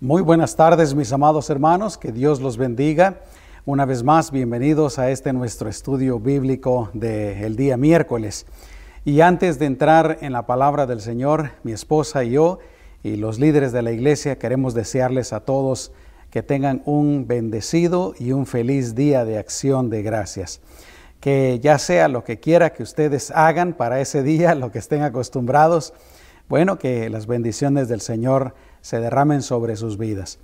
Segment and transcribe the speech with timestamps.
[0.00, 3.20] Muy buenas tardes, mis amados hermanos, que Dios los bendiga.
[3.64, 8.44] Una vez más, bienvenidos a este nuestro estudio bíblico del día miércoles.
[9.06, 12.58] Y antes de entrar en la palabra del Señor, mi esposa y yo
[13.02, 15.92] y los líderes de la iglesia queremos desearles a todos
[16.30, 20.60] que tengan un bendecido y un feliz día de acción de gracias.
[21.20, 25.00] Que ya sea lo que quiera que ustedes hagan para ese día, lo que estén
[25.00, 25.94] acostumbrados,
[26.50, 28.54] bueno, que las bendiciones del Señor
[28.86, 30.38] se derramen sobre sus vidas.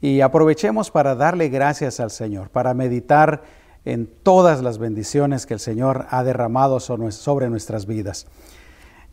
[0.00, 3.42] Y aprovechemos para darle gracias al Señor, para meditar
[3.84, 8.28] en todas las bendiciones que el Señor ha derramado sobre nuestras vidas.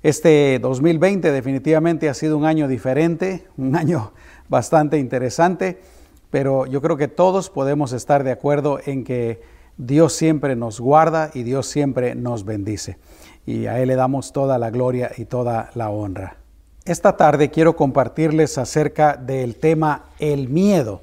[0.03, 4.13] Este 2020 definitivamente ha sido un año diferente, un año
[4.49, 5.81] bastante interesante,
[6.29, 9.41] pero yo creo que todos podemos estar de acuerdo en que
[9.77, 12.99] Dios siempre nos guarda y Dios siempre nos bendice.
[13.47, 16.44] Y a Él le damos toda la gloria y toda la honra.
[16.85, 21.01] Esta tarde quiero compartirles acerca del tema el miedo.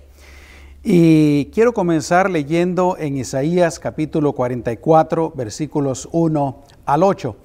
[0.84, 7.36] Y quiero comenzar leyendo en Isaías capítulo 44 versículos 1 al 8.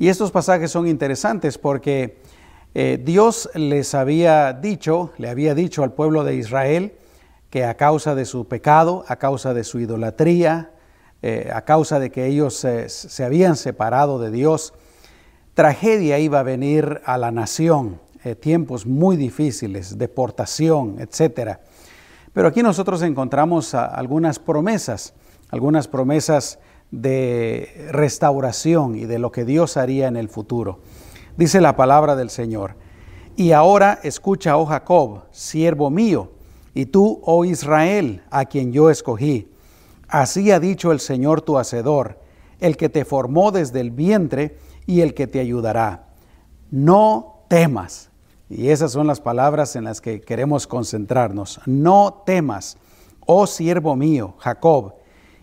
[0.00, 2.18] Y estos pasajes son interesantes porque
[2.74, 6.94] eh, Dios les había dicho, le había dicho al pueblo de Israel
[7.50, 10.72] que a causa de su pecado, a causa de su idolatría,
[11.22, 14.74] eh, a causa de que ellos se habían separado de Dios,
[15.56, 21.56] tragedia iba a venir a la nación, eh, tiempos muy difíciles, deportación, etc.
[22.34, 25.14] Pero aquí nosotros encontramos algunas promesas,
[25.48, 26.58] algunas promesas
[26.90, 30.80] de restauración y de lo que Dios haría en el futuro.
[31.38, 32.74] Dice la palabra del Señor.
[33.34, 36.32] Y ahora escucha, oh Jacob, siervo mío,
[36.74, 39.50] y tú, oh Israel, a quien yo escogí.
[40.06, 42.20] Así ha dicho el Señor tu Hacedor,
[42.60, 46.06] el que te formó desde el vientre y el que te ayudará.
[46.70, 48.10] No temas.
[48.48, 51.60] Y esas son las palabras en las que queremos concentrarnos.
[51.66, 52.76] No temas,
[53.26, 54.94] oh siervo mío, Jacob,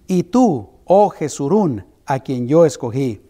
[0.07, 3.21] y tú, oh Jesurún, a quien yo escogí.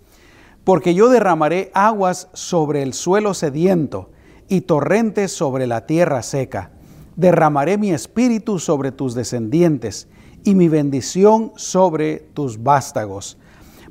[0.64, 4.12] Porque yo derramaré aguas sobre el suelo sediento
[4.48, 6.72] y torrentes sobre la tierra seca.
[7.16, 10.08] Derramaré mi espíritu sobre tus descendientes
[10.44, 13.38] y mi bendición sobre tus vástagos.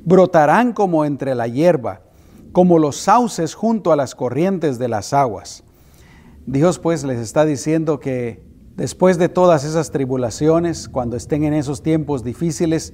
[0.03, 2.02] Brotarán como entre la hierba
[2.53, 5.63] como los sauces junto a las corrientes de las aguas.
[6.45, 11.81] Dios pues les está diciendo que después de todas esas tribulaciones, cuando estén en esos
[11.81, 12.93] tiempos difíciles,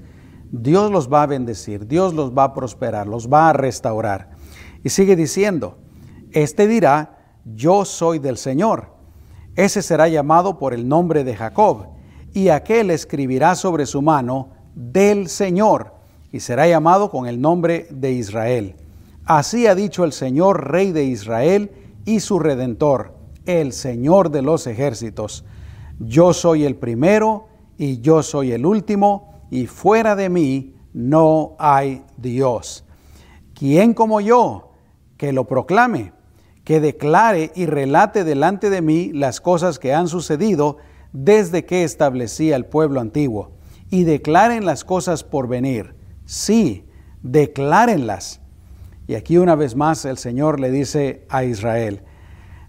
[0.52, 4.32] Dios los va a bendecir, Dios los va a prosperar, los va a restaurar.
[4.84, 5.78] Y sigue diciendo,
[6.32, 8.96] este dirá, yo soy del Señor.
[9.56, 11.88] Ese será llamado por el nombre de Jacob,
[12.34, 15.96] y aquel escribirá sobre su mano del Señor,
[16.32, 18.76] y será llamado con el nombre de Israel.
[19.30, 21.70] Así ha dicho el Señor, Rey de Israel
[22.04, 23.14] y su Redentor,
[23.46, 25.46] el Señor de los ejércitos.
[26.00, 27.46] Yo soy el primero
[27.78, 32.86] y yo soy el último, y fuera de mí no hay Dios.
[33.54, 34.72] ¿Quién como yo
[35.16, 36.12] que lo proclame,
[36.64, 40.78] que declare y relate delante de mí las cosas que han sucedido
[41.14, 43.52] desde que establecí al pueblo antiguo?
[43.92, 45.94] Y declaren las cosas por venir.
[46.26, 46.88] Sí,
[47.22, 48.42] declárenlas
[49.10, 52.04] y aquí una vez más el Señor le dice a Israel,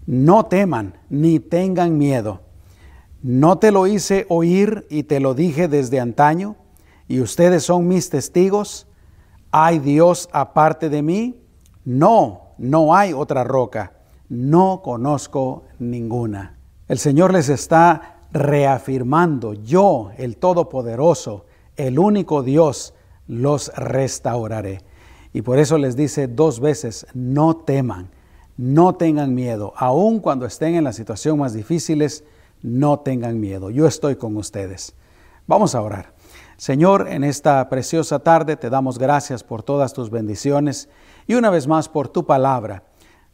[0.07, 2.41] no teman ni tengan miedo.
[3.21, 6.55] ¿No te lo hice oír y te lo dije desde antaño?
[7.07, 8.87] ¿Y ustedes son mis testigos?
[9.51, 11.43] ¿Hay Dios aparte de mí?
[11.85, 13.91] No, no hay otra roca.
[14.27, 16.57] No conozco ninguna.
[16.87, 22.95] El Señor les está reafirmando, yo, el Todopoderoso, el único Dios,
[23.27, 24.89] los restauraré.
[25.33, 28.09] Y por eso les dice dos veces, no teman,
[28.57, 32.23] no tengan miedo, aun cuando estén en las situaciones más difíciles,
[32.61, 34.93] no tengan miedo, yo estoy con ustedes.
[35.47, 36.13] Vamos a orar.
[36.57, 40.89] Señor, en esta preciosa tarde te damos gracias por todas tus bendiciones
[41.25, 42.83] y una vez más por tu palabra.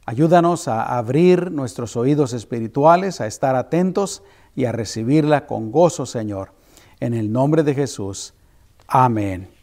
[0.05, 4.23] Ayúdanos a abrir nuestros oídos espirituales, a estar atentos
[4.55, 6.53] y a recibirla con gozo, Señor.
[7.01, 8.33] En el nombre de Jesús.
[8.87, 9.56] Amén.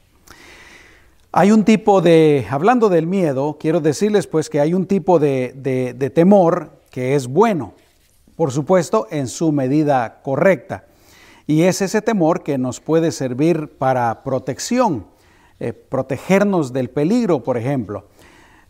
[1.36, 6.12] Hay un tipo de, hablando del miedo, quiero decirles pues que hay un tipo de,
[6.14, 7.74] temor que es bueno,
[8.36, 10.84] por supuesto, en su medida correcta.
[11.48, 15.08] Y es ese temor que nos puede servir para protección,
[15.58, 18.06] eh, protegernos del peligro, por ejemplo.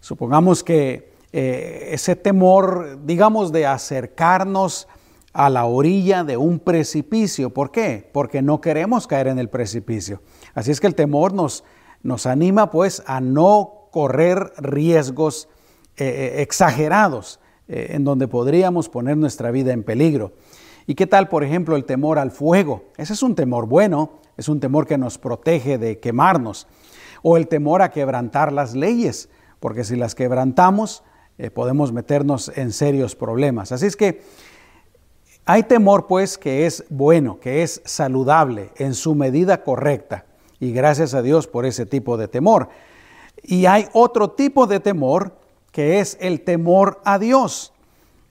[0.01, 4.89] Supongamos que eh, ese temor, digamos, de acercarnos
[5.35, 7.51] a la orilla de un precipicio.
[7.51, 8.09] ¿Por qué?
[8.11, 10.23] Porque no queremos caer en el precipicio.
[10.55, 11.63] Así es que el temor nos,
[12.05, 15.49] nos anima pues a no correr riesgos
[15.97, 20.33] eh, eh, exagerados eh, en donde podríamos poner nuestra vida en peligro.
[20.87, 22.85] ¿Y qué tal, por ejemplo, el temor al fuego?
[22.99, 26.69] Ese es un temor bueno, es un temor que nos protege de quemarnos.
[27.23, 29.31] O el temor a quebrantar las leyes,
[29.61, 31.03] porque si las quebrantamos,
[31.55, 33.73] podemos meternos en serios problemas.
[33.73, 34.21] Así es que
[35.47, 40.27] hay temor pues que es bueno, que es saludable en su medida correcta.
[40.65, 42.71] Y gracias a Dios por ese tipo de temor.
[43.43, 45.33] Y hay otro tipo de temor
[45.73, 47.75] que es el temor a Dios.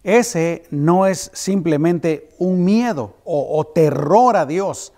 [0.03, 4.93] Ese no es simplemente un miedo o, terror a Dios,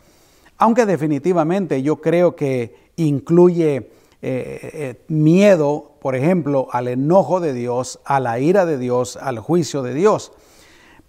[0.57, 3.89] aunque definitivamente yo creo que incluye eh,
[4.21, 9.83] eh, miedo, por ejemplo, al enojo de Dios, a la ira de Dios, al juicio
[9.83, 10.31] de Dios.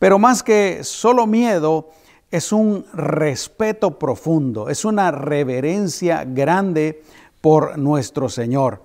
[0.00, 1.90] Pero más que solo miedo,
[2.30, 7.02] es un respeto profundo, es una reverencia grande
[7.40, 8.82] por nuestro Señor.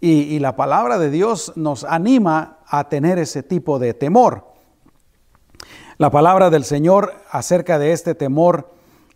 [0.00, 4.46] Y, la palabra de Dios nos anima a tener ese tipo de temor.
[5.96, 8.70] La palabra del Señor acerca de este temor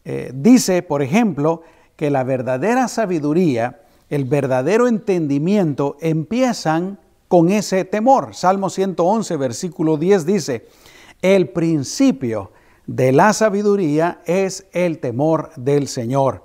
[0.04, 1.62] eh, dice, por ejemplo,
[1.94, 6.98] que la verdadera sabiduría, el verdadero entendimiento empiezan
[7.28, 8.34] con ese temor.
[8.34, 10.66] Salmo 111, versículo 10 dice,
[11.22, 12.50] el principio
[12.86, 16.44] de la sabiduría es el temor del Señor.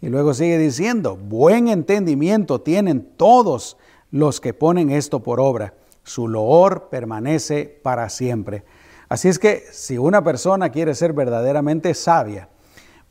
[0.00, 3.76] Y luego sigue diciendo, buen entendimiento tienen todos
[4.10, 5.74] los que ponen esto por obra.
[6.04, 8.64] Su loor permanece para siempre.
[9.08, 12.48] Así es que si una persona quiere ser verdaderamente sabia,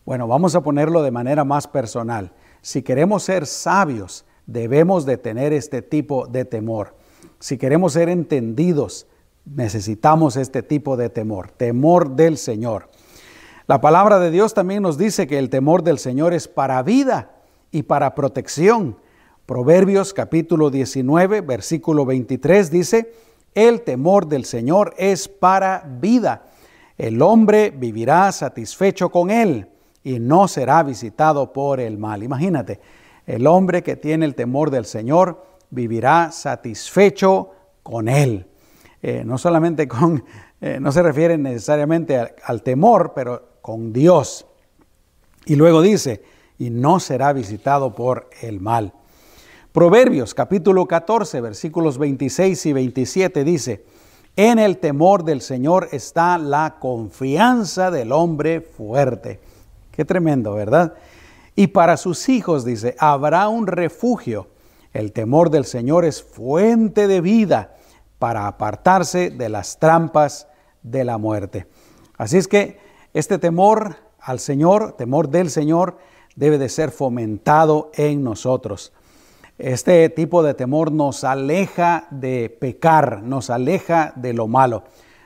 [0.06, 2.31] bueno, vamos a ponerlo de manera más personal.
[2.62, 6.95] Si queremos ser sabios, debemos de tener este tipo de temor.
[7.39, 9.07] Si queremos ser entendidos,
[9.56, 12.90] necesitamos este tipo de temor, temor del Señor.
[13.68, 17.32] La palabra de Dios también nos dice que el temor del Señor es para vida
[17.72, 18.98] y para protección.
[19.46, 23.14] Proverbios capítulo 19, versículo 23 dice,
[23.56, 26.46] el temor del Señor es para vida.
[26.98, 29.70] El hombre vivirá satisfecho con él
[30.04, 32.24] y no será visitado por el mal.
[32.24, 32.80] Imagínate,
[33.26, 37.52] el hombre que tiene el temor del Señor vivirá satisfecho
[37.84, 38.48] con él.
[39.02, 40.24] Eh, no solamente con,
[40.60, 44.48] eh, no se refiere necesariamente al temor, pero con Dios.
[45.46, 46.24] Y luego dice,
[46.58, 48.94] y no será visitado por el mal.
[49.72, 53.86] Proverbios capítulo 14 versículos 26 y 27 dice,
[54.36, 59.40] en el temor del Señor está la confianza del hombre fuerte.
[59.92, 60.96] Qué tremendo, ¿verdad?
[61.56, 64.48] Y para sus hijos, dice, habrá un refugio.
[64.94, 67.76] El temor del Señor es fuente de vida
[68.19, 70.48] para apartarse de las trampas
[70.84, 71.68] de la muerte.
[72.18, 72.80] Así es que
[73.14, 75.98] este temor al Señor, temor del Señor,
[76.36, 78.94] debe de ser fomentado en nosotros.
[79.58, 84.84] Este tipo de temor nos aleja de pecar, nos aleja de lo malo.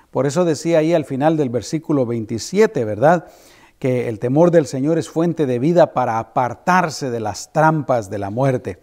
[0.10, 3.28] Por eso decía ahí al final del versículo 27, ¿verdad?
[3.78, 8.20] Que el temor del Señor es fuente de vida para apartarse de las trampas de
[8.20, 8.80] la muerte.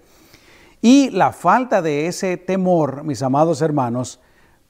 [0.80, 4.20] Y la falta de ese temor, mis amados hermanos,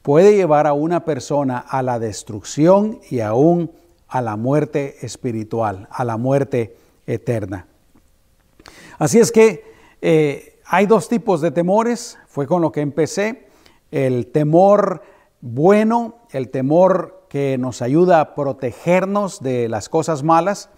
[0.02, 3.70] puede llevar a una persona a la destrucción y aún
[4.06, 6.76] a la muerte espiritual, a la muerte
[7.06, 7.66] eterna.
[8.99, 9.64] Así es que
[10.00, 13.49] eh, hay dos tipos de temores, fue con lo que empecé,
[13.90, 15.02] el temor
[15.40, 20.70] bueno, el temor que nos ayuda a protegernos de las cosas malas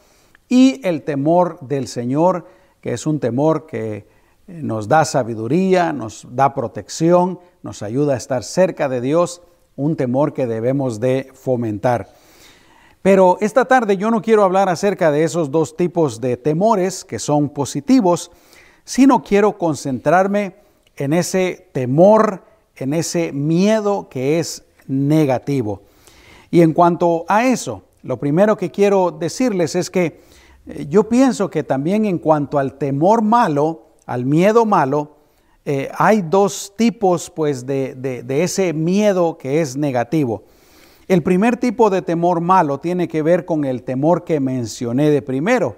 [0.49, 2.46] y el temor del Señor,
[2.80, 4.06] que es un temor que
[4.50, 9.42] nos da sabiduría, nos da protección, nos ayuda a estar cerca de Dios,
[9.76, 12.09] un temor que debemos de fomentar.
[13.02, 17.19] Pero esta tarde yo no quiero hablar acerca de esos dos tipos de temores que
[17.19, 18.30] son positivos,
[18.85, 20.57] sino quiero concentrarme
[20.97, 22.45] en ese temor,
[22.76, 25.83] en ese miedo que es negativo.
[26.50, 30.21] Y en cuanto a eso, lo primero que quiero decirles es que
[30.66, 35.18] eh, yo pienso que también en cuanto al temor malo, al miedo malo,
[35.64, 40.42] eh, hay dos tipos pues de, de ese miedo que es negativo.
[41.06, 45.22] El primer tipo de temor malo tiene que ver con el temor que mencioné de
[45.22, 45.76] primero,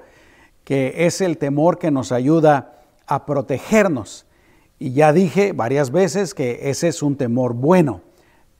[0.64, 4.24] que es el temor que nos ayuda a protegernos.
[4.78, 8.00] Y ya dije varias veces que ese es un temor bueno,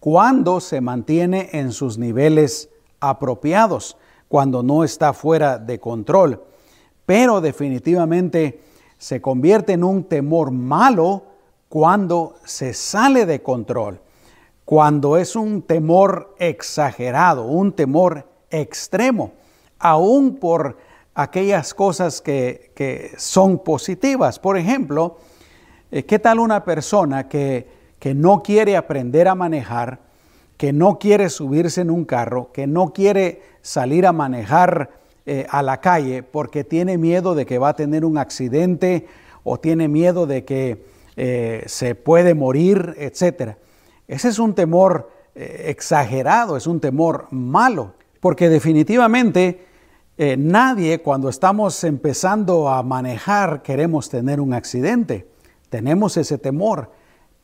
[0.01, 2.69] cuando se mantiene en sus niveles
[3.01, 3.97] apropiados,
[4.29, 6.43] cuando no está fuera de control.
[7.07, 8.61] Pero definitivamente
[9.03, 11.25] se convierte en un temor malo
[11.69, 14.01] cuando se sale de control
[14.65, 19.33] cuando es un temor exagerado, un temor extremo,
[19.79, 20.79] aún por
[21.15, 24.39] aquellas cosas que, son positivas.
[24.39, 25.19] Por ejemplo,
[25.91, 27.69] eh, ¿qué tal una persona que,
[27.99, 30.01] que no quiere aprender a manejar,
[30.57, 35.63] que no quiere subirse en un carro, que no quiere salir a manejar eh, a
[35.63, 39.07] la calle porque tiene miedo de que va a tener un accidente
[39.45, 43.57] o tiene miedo de que eh, se puede morir, etc.
[44.09, 49.71] Ese es un temor eh, exagerado, es un temor malo, porque definitivamente
[50.39, 55.27] nadie cuando estamos empezando a manejar queremos tener un accidente,
[55.69, 56.93] tenemos ese temor,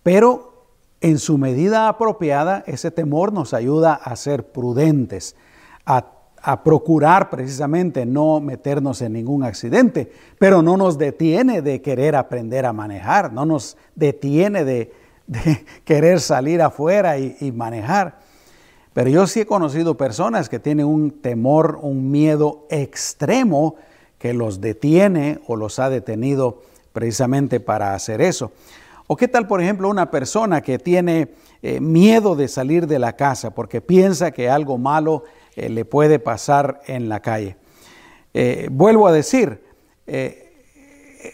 [0.05, 0.67] pero
[1.01, 5.35] en su medida apropiada ese temor nos ayuda a ser prudentes,
[5.87, 12.17] a a procurar precisamente no meternos en ningún accidente, pero no nos detiene de querer
[12.17, 14.93] aprender a manejar, no nos detiene de,
[15.85, 18.21] querer salir afuera y, manejar.
[18.93, 23.77] Pero yo sí he conocido personas que tienen un temor, un miedo extremo
[24.19, 28.51] que los detiene o los ha detenido precisamente para hacer eso.
[29.07, 31.29] ¿O qué tal, por ejemplo, una persona que tiene
[31.63, 35.25] eh, miedo de salir de la casa porque piensa que algo malo
[35.59, 37.57] eh, le puede pasar en la calle.
[38.33, 39.61] Eh, vuelvo a decir,
[40.07, 40.53] eh,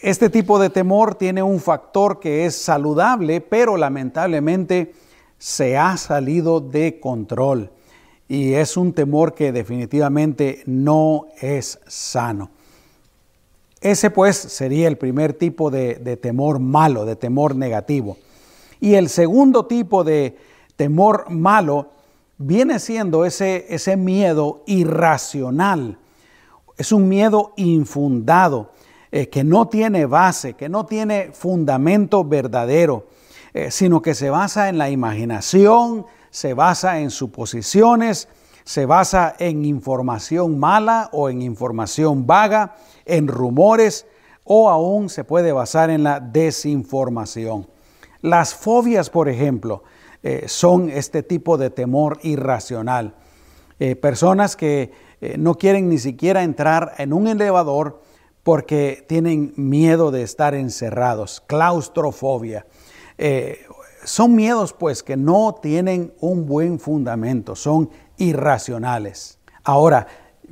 [0.01, 4.93] este tipo de temor tiene un factor que es saludable, pero lamentablemente
[5.37, 7.69] se ha salido de control
[8.27, 12.49] y es un temor que definitivamente no es sano.
[13.79, 18.17] Ese pues sería el primer tipo de, de, temor malo, de temor negativo.
[18.79, 20.35] Y el segundo tipo de
[20.75, 21.91] temor malo
[22.37, 25.97] viene siendo ese, ese miedo irracional.
[26.77, 28.71] Es un miedo infundado,
[29.11, 33.07] eh, que no tiene base, que no tiene fundamento verdadero,
[33.53, 38.27] eh, sino que se basa en la imaginación, se basa en suposiciones,
[38.65, 42.75] se basa en información mala o en información vaga,
[43.05, 44.05] en rumores
[44.43, 47.67] o aún se puede basar en la desinformación.
[48.21, 49.83] Las fobias, por ejemplo,
[50.27, 53.13] eh, son este tipo de temor irracional.
[53.79, 54.91] Eh, personas que
[55.21, 58.01] eh, no quieren ni siquiera entrar en un elevador
[58.41, 62.65] porque tienen miedo de estar encerrados, claustrofobia.
[64.03, 69.37] son miedos pues que no tienen un buen fundamento, son irracionales.
[69.63, 70.07] Ahora,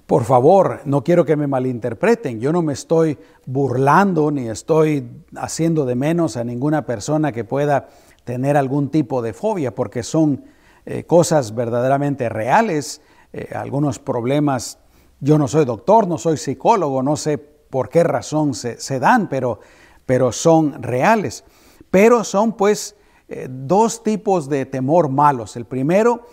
[0.06, 5.84] por favor, no quiero que me malinterpreten, yo no me estoy burlando ni estoy haciendo
[5.86, 7.88] de menos a ninguna persona que pueda
[8.24, 10.46] tener algún tipo de fobia, porque son
[10.86, 13.02] eh, cosas verdaderamente reales,
[13.32, 14.80] eh, algunos problemas,
[15.20, 19.60] yo no soy doctor, no soy psicólogo, no sé por qué razón se, dan, pero,
[20.06, 21.44] pero, son reales.
[21.90, 22.96] Pero son pues
[23.28, 25.56] eh, dos tipos de temor malos.
[25.56, 26.28] El primero,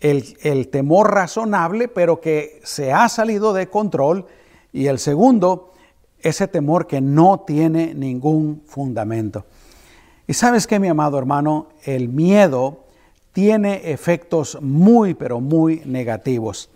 [0.00, 4.26] el, el temor razonable, pero que se ha salido de control.
[4.72, 5.72] Y el segundo,
[6.18, 9.46] ese temor que no tiene ningún fundamento.
[10.26, 12.84] Y sabes que, mi amado hermano, el miedo
[13.32, 16.70] tiene efectos muy, pero muy negativos.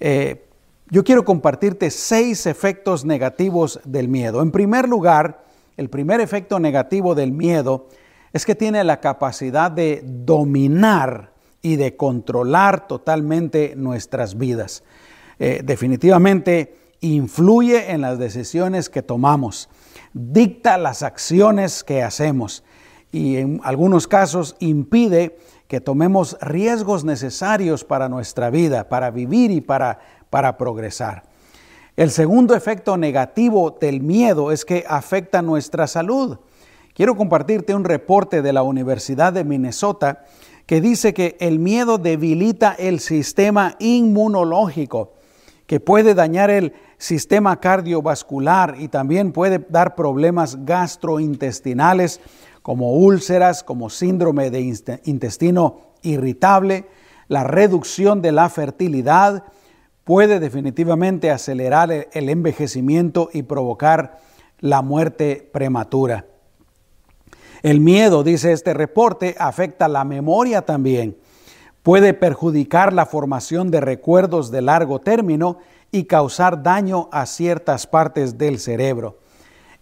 [0.00, 0.42] Eh,
[0.90, 4.42] yo quiero compartirte seis efectos negativos del miedo.
[4.42, 5.44] En primer lugar,
[5.76, 7.88] el primer efecto negativo del miedo
[8.32, 11.32] es que tiene la capacidad de dominar
[11.62, 14.82] y de controlar totalmente nuestras vidas.
[15.38, 19.68] Eh, definitivamente influye en las decisiones que tomamos
[20.12, 22.64] dicta las acciones que hacemos
[23.12, 25.38] y en algunos casos impide
[25.68, 29.98] que tomemos riesgos necesarios para nuestra vida, para vivir y para,
[30.30, 31.24] para progresar.
[31.96, 36.38] El segundo efecto negativo del miedo es que afecta nuestra salud.
[36.94, 40.24] Quiero compartirte un reporte de la Universidad de Minnesota
[40.66, 45.12] que dice que el miedo debilita el sistema inmunológico,
[45.66, 52.20] que puede dañar el sistema cardiovascular y también puede dar problemas gastrointestinales
[52.62, 54.60] como úlceras, como síndrome de
[55.04, 56.86] intestino irritable,
[57.28, 59.44] la reducción de la fertilidad,
[60.04, 64.18] puede definitivamente acelerar el envejecimiento y provocar
[64.60, 66.26] la muerte prematura.
[67.62, 71.16] El miedo, dice este reporte, afecta la memoria también.
[71.86, 75.58] Puede perjudicar la formación de recuerdos de largo término
[75.92, 79.20] y causar daño a ciertas partes del cerebro.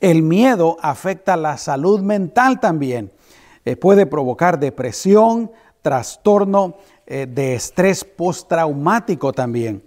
[0.01, 3.11] El miedo afecta la salud mental también.
[3.65, 9.83] Eh, puede provocar depresión, trastorno eh, de estrés postraumático también.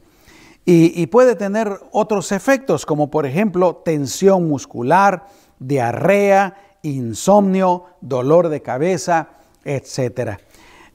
[0.65, 5.27] Y, y puede tener otros efectos como por ejemplo tensión muscular,
[5.59, 9.29] diarrea, insomnio, dolor de cabeza,
[9.63, 10.39] etc.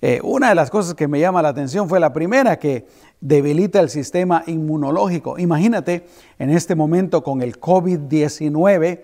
[0.04, 2.86] Eh, una de las cosas que me llama la atención fue la primera, que
[3.20, 5.38] debilita el sistema inmunológico.
[5.38, 6.08] Imagínate,
[6.40, 9.00] en este momento con el COVID-19,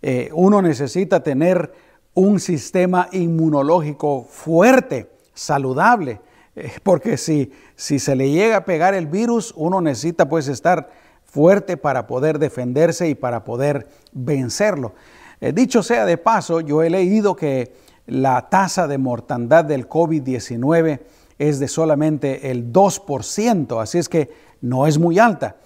[0.00, 1.72] eh, uno necesita tener
[2.14, 6.20] un sistema inmunológico fuerte, saludable.
[6.54, 10.88] eh, porque si, si se le llega a pegar el virus, uno necesita pues estar
[11.24, 14.94] fuerte para poder defenderse y para poder vencerlo.
[15.40, 17.72] Dicho sea de paso, yo he leído que
[18.08, 21.00] la tasa de mortandad del COVID-19
[21.38, 25.56] es de solamente el 2%, así es que no es muy alta,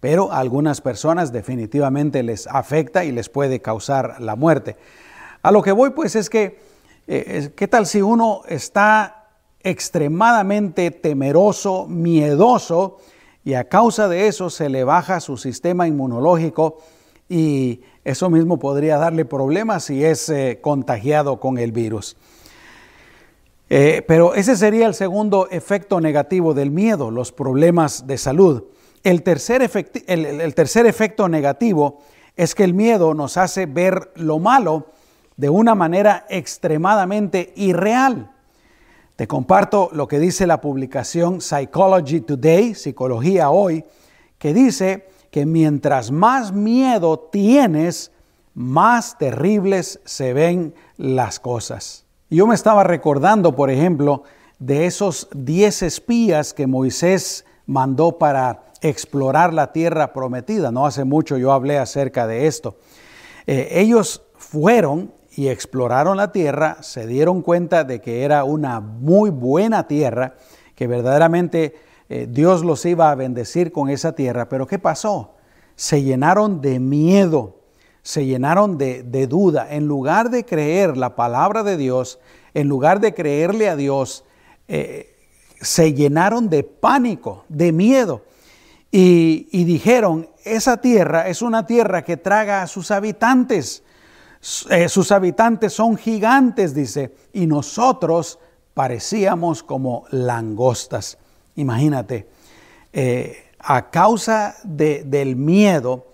[0.00, 4.76] pero a algunas personas definitivamente les afecta y les puede causar la muerte.
[5.42, 6.58] A lo que voy pues es que,
[7.06, 9.28] eh, ¿qué tal si uno está
[9.62, 12.98] extremadamente temeroso, miedoso,
[13.44, 16.78] y a causa de eso se le baja su sistema inmunológico
[17.28, 22.16] y eso mismo podría darle problemas si es eh, contagiado con el virus.
[23.68, 28.64] Eh, pero ese sería el segundo efecto negativo del miedo, los problemas de salud.
[29.02, 29.62] El tercer,
[30.06, 32.00] el tercer efecto negativo
[32.36, 34.86] es que el miedo nos hace ver lo malo
[35.36, 38.30] de una manera extremadamente irreal.
[39.16, 43.84] Te comparto lo que dice la publicación Psychology Today, Psicología Hoy,
[44.38, 48.12] que dice que mientras más miedo tienes,
[48.54, 52.04] más terribles se ven las cosas.
[52.28, 54.24] Yo me estaba recordando, por ejemplo,
[54.58, 60.70] de esos diez espías que Moisés mandó para explorar la tierra prometida.
[60.70, 62.76] No hace mucho yo hablé acerca de esto.
[63.46, 69.30] Eh, ellos fueron y exploraron la tierra, se dieron cuenta de que era una muy
[69.30, 70.34] buena tierra,
[70.74, 71.74] que verdaderamente
[72.10, 74.50] eh, Dios los iba a bendecir con esa tierra.
[74.50, 75.36] Pero ¿qué pasó?
[75.76, 77.60] Se llenaron de miedo
[78.02, 79.68] se llenaron de, duda.
[79.70, 82.18] En lugar de creer la palabra de Dios,
[82.54, 84.24] en lugar de creerle a Dios,
[84.68, 85.14] eh,
[85.60, 88.22] se llenaron de pánico, de miedo.
[88.90, 93.84] Y, dijeron, esa tierra es una tierra que traga a sus habitantes.
[94.70, 98.38] Eh, sus habitantes son gigantes, dice, y nosotros
[98.74, 101.18] parecíamos como langostas.
[101.56, 102.28] Imagínate,
[102.92, 106.06] eh, a causa del miedo,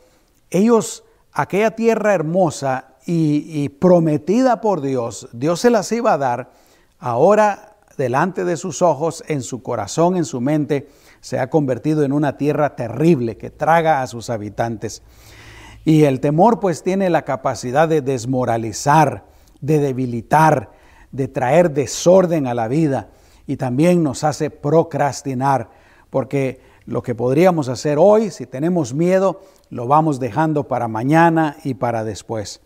[0.50, 6.50] ellos aquella tierra hermosa y, prometida por Dios, Dios se las iba a dar,
[6.98, 10.88] ahora delante de sus ojos, en su corazón, en su mente,
[11.20, 15.02] se ha convertido en una tierra terrible que traga a sus habitantes.
[15.84, 19.24] Y el temor pues tiene la capacidad de desmoralizar,
[19.60, 20.72] de debilitar,
[21.12, 23.08] de traer desorden a la vida
[23.46, 25.70] y también nos hace procrastinar,
[26.10, 31.74] porque lo que podríamos hacer hoy, si tenemos miedo, lo vamos dejando para mañana y
[31.74, 32.60] para después.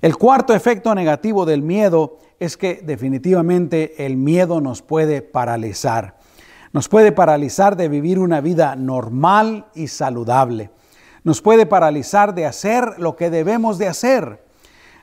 [0.00, 6.16] El cuarto efecto negativo del miedo es que definitivamente el miedo nos puede paralizar.
[6.72, 10.70] Nos puede paralizar de vivir una vida normal y saludable.
[11.24, 14.44] Nos puede paralizar de hacer lo que debemos de hacer.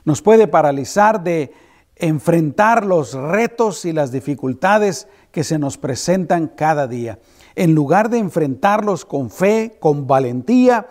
[0.04, 1.52] Nos puede paralizar de
[1.96, 7.18] enfrentar los retos y las dificultades que se nos presentan cada día.
[7.54, 10.88] En lugar de enfrentarlos con fe, con valentía,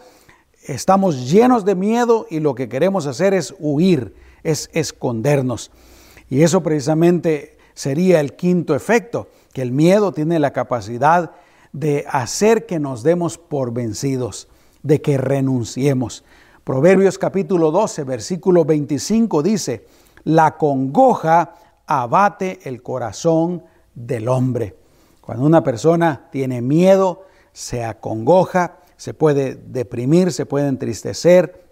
[0.64, 5.72] estamos llenos de miedo y lo que queremos hacer es huir, es escondernos.
[6.28, 11.32] Y eso precisamente sería el quinto efecto, que el miedo tiene la capacidad
[11.72, 14.48] de hacer que nos demos por vencidos,
[14.82, 16.24] de que renunciemos.
[16.64, 19.86] Proverbios capítulo 12, versículo 25 dice,
[20.26, 21.56] la congoja
[21.88, 24.76] abate el corazón del hombre.
[25.22, 31.64] Cuando una persona tiene miedo, se acongoja, se puede deprimir, se puede entristecer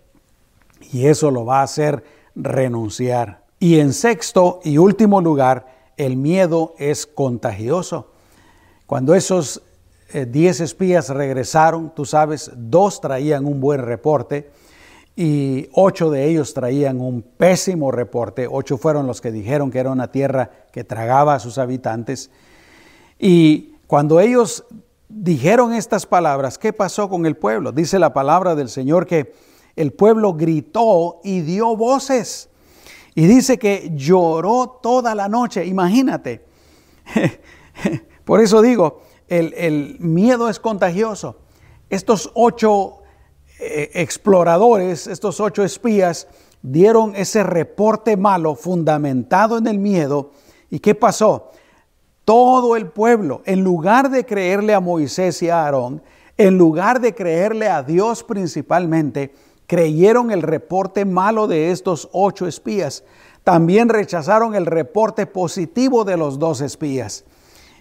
[0.92, 2.04] y eso lo va a hacer
[2.36, 3.44] renunciar.
[3.60, 8.12] Y en sexto y último lugar, el miedo es contagioso.
[8.86, 9.62] Cuando esos
[10.10, 14.52] eh, diez espías regresaron, tú sabes, dos traían un buen reporte
[15.16, 18.48] y ocho de ellos traían un pésimo reporte.
[18.50, 22.32] Ocho fueron los que dijeron que era una tierra que tragaba a sus habitantes.
[23.20, 24.66] Y cuando ellos
[25.08, 27.72] dijeron estas palabras, ¿qué pasó con el pueblo?
[27.72, 29.34] Dice la palabra del Señor que
[29.76, 32.50] el pueblo gritó y dio voces.
[33.16, 35.66] Y dice que lloró toda la noche.
[35.66, 36.44] Imagínate.
[38.26, 41.38] Por eso digo, el, miedo es contagioso.
[41.90, 43.03] Estos ocho
[43.60, 46.28] eh, exploradores, estos ocho espías,
[46.62, 50.32] dieron ese reporte malo fundamentado en el miedo.
[50.70, 51.52] ¿Y qué pasó?
[52.26, 56.02] todo el pueblo, en lugar de creerle a Moisés y a Aarón,
[56.38, 59.34] en lugar de creerle a Dios principalmente,
[59.68, 63.04] creyeron el reporte malo de estos ocho espías.
[63.44, 67.26] También rechazaron el reporte positivo de los dos espías.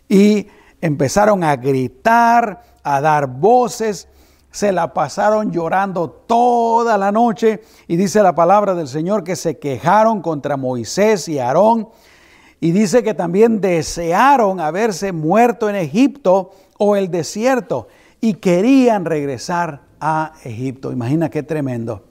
[0.09, 0.49] Y
[0.81, 4.09] empezaron a gritar, a dar voces,
[4.53, 7.63] se la pasaron llorando toda la noche.
[7.89, 11.89] Y dice la palabra del Señor que se quejaron contra Moisés y Aarón
[12.61, 17.89] Y dice que también desearon haberse muerto en Egipto o el desierto
[18.21, 20.93] y querían regresar a Egipto.
[20.93, 22.05] Imagina qué tremendo.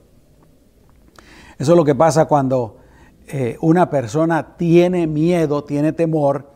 [1.58, 2.78] Eso es lo que pasa cuando
[3.28, 6.50] eh, una persona tiene miedo, tiene temor,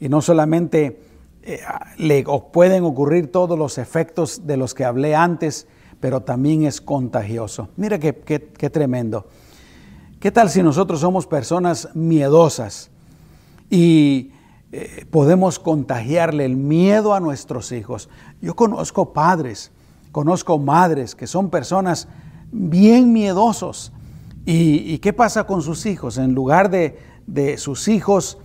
[0.00, 1.00] y no solamente
[1.98, 5.66] le pueden ocurrir todos los efectos de los que hablé antes,
[6.00, 7.68] pero también es contagioso.
[7.76, 9.26] Mira qué, qué tremendo.
[10.20, 12.90] ¿Qué tal si nosotros somos personas miedosas
[13.70, 14.32] y
[14.72, 18.08] eh, podemos contagiarle el miedo a nuestros hijos?
[18.40, 19.70] Yo conozco padres,
[20.12, 22.08] conozco madres que son personas
[22.50, 23.92] bien miedosos
[24.48, 26.18] ¿Y, qué pasa con sus hijos?
[26.18, 28.38] En lugar de, sus hijos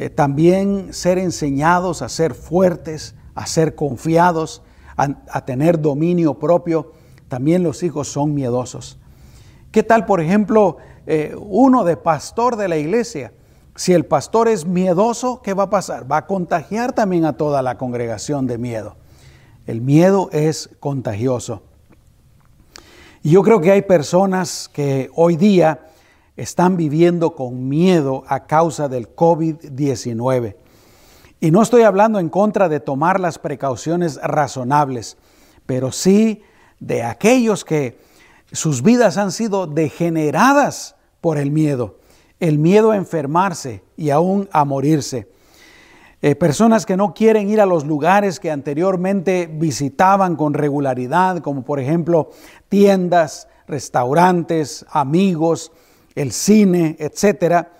[0.00, 4.62] eh, también ser enseñados a ser fuertes, a ser confiados,
[4.96, 6.92] a, tener dominio propio,
[7.26, 9.00] también los hijos son miedosos.
[9.72, 10.76] ¿Qué tal, por ejemplo,
[11.08, 13.32] eh, uno de pastor de la iglesia?
[13.74, 16.08] Si el pastor es miedoso, ¿qué va a pasar?
[16.10, 18.94] Va a contagiar también a toda la congregación de miedo.
[19.66, 21.62] El miedo es contagioso.
[23.24, 25.88] Y yo creo que hay personas que hoy día
[26.38, 30.54] están viviendo con miedo a causa del COVID-19.
[31.40, 35.16] Y no estoy hablando en contra de tomar las precauciones razonables,
[35.66, 36.42] pero sí
[36.78, 37.98] de aquellos que
[38.52, 41.96] sus vidas han sido degeneradas por el miedo,
[42.38, 45.28] el miedo a enfermarse y aún a morirse.
[46.22, 51.64] Eh, personas que no quieren ir a los lugares que anteriormente visitaban con regularidad, como
[51.64, 52.30] por ejemplo
[52.68, 55.72] tiendas, restaurantes, amigos,
[56.18, 57.70] el cine, etcétera.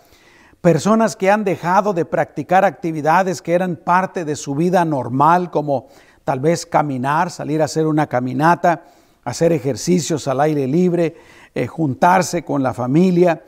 [0.60, 5.88] Personas que han dejado de practicar actividades que eran parte de su vida normal, como
[6.24, 8.84] tal vez caminar, salir a hacer una caminata,
[9.24, 11.16] hacer ejercicios al aire libre,
[11.54, 13.42] eh, juntarse con la familia.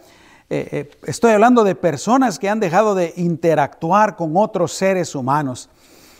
[0.48, 5.70] Eh, eh, estoy hablando de personas que han dejado de interactuar con otros seres humanos.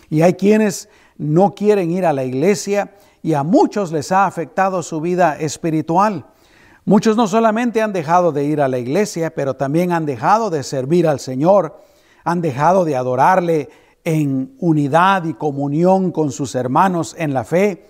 [0.09, 4.83] Y hay quienes no quieren ir a la iglesia y a muchos les ha afectado
[4.83, 6.25] su vida espiritual.
[6.85, 10.63] Muchos no solamente han dejado de ir a la iglesia, pero también han dejado de
[10.63, 11.79] servir al Señor,
[12.25, 13.69] han dejado de adorarle
[14.05, 17.87] en unidad y comunión con sus hermanos en la fe,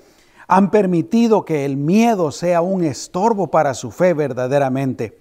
[0.48, 5.20] han permitido que el miedo sea un estorbo para su fe verdaderamente.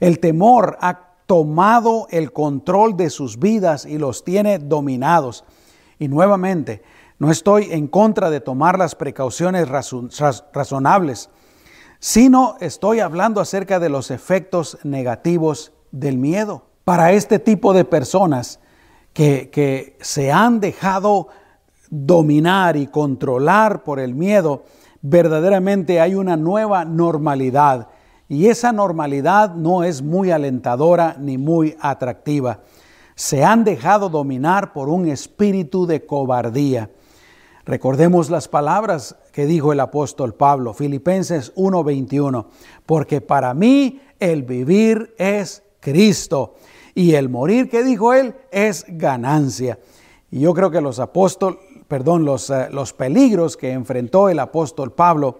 [0.00, 5.44] El temor ha tomado el control de sus vidas y los tiene dominados.
[5.98, 6.82] Y nuevamente,
[7.18, 11.30] no estoy en contra de tomar las precauciones razonables,
[12.04, 16.66] sino estoy hablando acerca de los efectos negativos del miedo.
[16.84, 18.60] Para este tipo de personas
[19.14, 21.28] que, que se han dejado
[21.88, 24.64] dominar y controlar por el miedo,
[25.00, 27.88] verdaderamente hay una nueva normalidad
[28.28, 32.60] y esa normalidad no es muy alentadora ni muy atractiva.
[33.14, 36.90] Se han dejado dominar por un espíritu de cobardía.
[37.66, 42.46] Recordemos las palabras que dijo el apóstol Pablo, Filipenses 1:21,
[42.84, 46.56] porque para mí el vivir es Cristo
[46.94, 49.78] y el morir, que dijo él, es ganancia.
[50.30, 54.92] Y yo creo que los apóstoles, perdón, los, eh, los peligros que enfrentó el apóstol
[54.92, 55.38] Pablo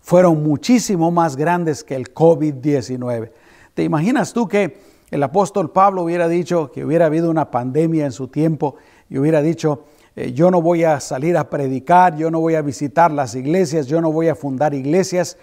[0.00, 3.32] fueron muchísimo más grandes que el COVID-19.
[3.74, 4.78] ¿Te imaginas tú que
[5.10, 8.76] el apóstol Pablo hubiera dicho que hubiera habido una pandemia en su tiempo
[9.08, 9.84] y hubiera dicho,
[10.16, 13.86] eh, yo no voy a salir a predicar, yo no voy a visitar las iglesias,
[13.86, 15.36] yo no voy a fundar iglesias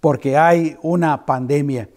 [0.00, 1.88] porque hay una pandemia?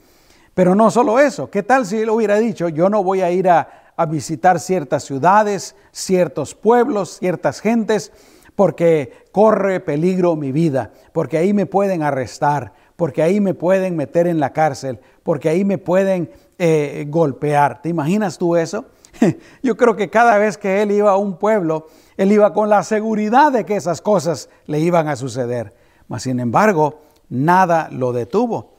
[0.54, 3.50] Pero no solo eso, ¿qué tal si él hubiera dicho, yo no voy a ir
[3.50, 8.12] a, visitar ciertas ciudades, ciertos pueblos, ciertas gentes?
[8.56, 14.26] porque corre peligro mi vida, porque ahí me pueden arrestar, porque ahí me pueden meter
[14.26, 17.84] en la cárcel, porque ahí me pueden eh, golpear.
[17.84, 18.86] ¿Te imaginas tú eso?
[19.62, 21.86] Yo creo que cada vez que él iba a un pueblo,
[22.18, 25.74] él iba con la seguridad de que esas cosas le iban a suceder.
[26.08, 28.74] Mas sin embargo, nada lo detuvo.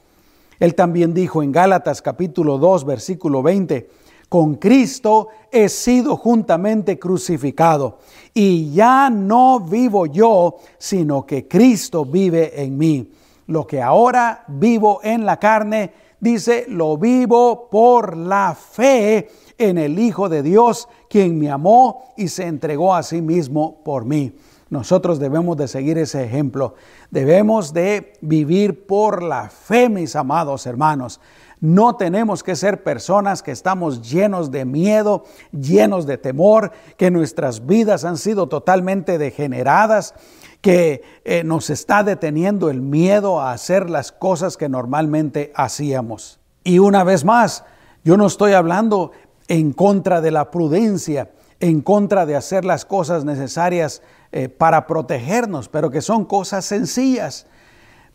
[0.59, 3.89] Él también dijo en Gálatas capítulo 2, versículo 20,
[4.27, 7.99] con Cristo he sido juntamente crucificado
[8.33, 13.11] y ya no vivo yo, sino que Cristo vive en mí.
[13.47, 19.97] Lo que ahora vivo en la carne, dice, lo vivo por la fe en el
[19.97, 24.33] Hijo de Dios, quien me amó y se entregó a sí mismo por mí.
[24.69, 26.75] Nosotros debemos de seguir ese ejemplo.
[27.09, 31.19] Debemos de vivir por la fe, mis amados hermanos.
[31.59, 37.65] No tenemos que ser personas que estamos llenos de miedo, llenos de temor, que nuestras
[37.65, 40.13] vidas han sido totalmente degeneradas,
[40.61, 46.39] que eh, nos está deteniendo el miedo a hacer las cosas que normalmente hacíamos.
[46.63, 47.65] Y una vez más,
[48.05, 49.11] yo no estoy hablando
[49.49, 55.67] en contra de la prudencia, en contra de hacer las cosas necesarias eh, para protegernos,
[55.67, 57.47] pero que son cosas sencillas.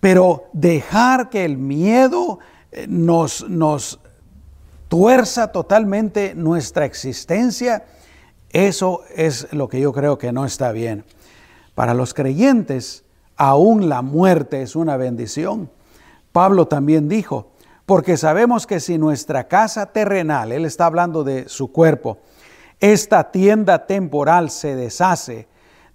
[0.01, 2.39] Pero dejar que el miedo
[2.71, 3.99] eh, nos, nos
[4.89, 7.85] tuerza totalmente nuestra existencia,
[8.51, 11.05] eso es lo que yo creo que no está bien.
[11.75, 13.05] Para los creyentes,
[13.37, 15.69] aún la muerte es una bendición.
[16.31, 17.51] Pablo también dijo,
[17.87, 22.19] porque sabemos que si nuestra casa terrenal, él está hablando de su cuerpo,
[22.81, 25.49] esta tienda temporal se deshace,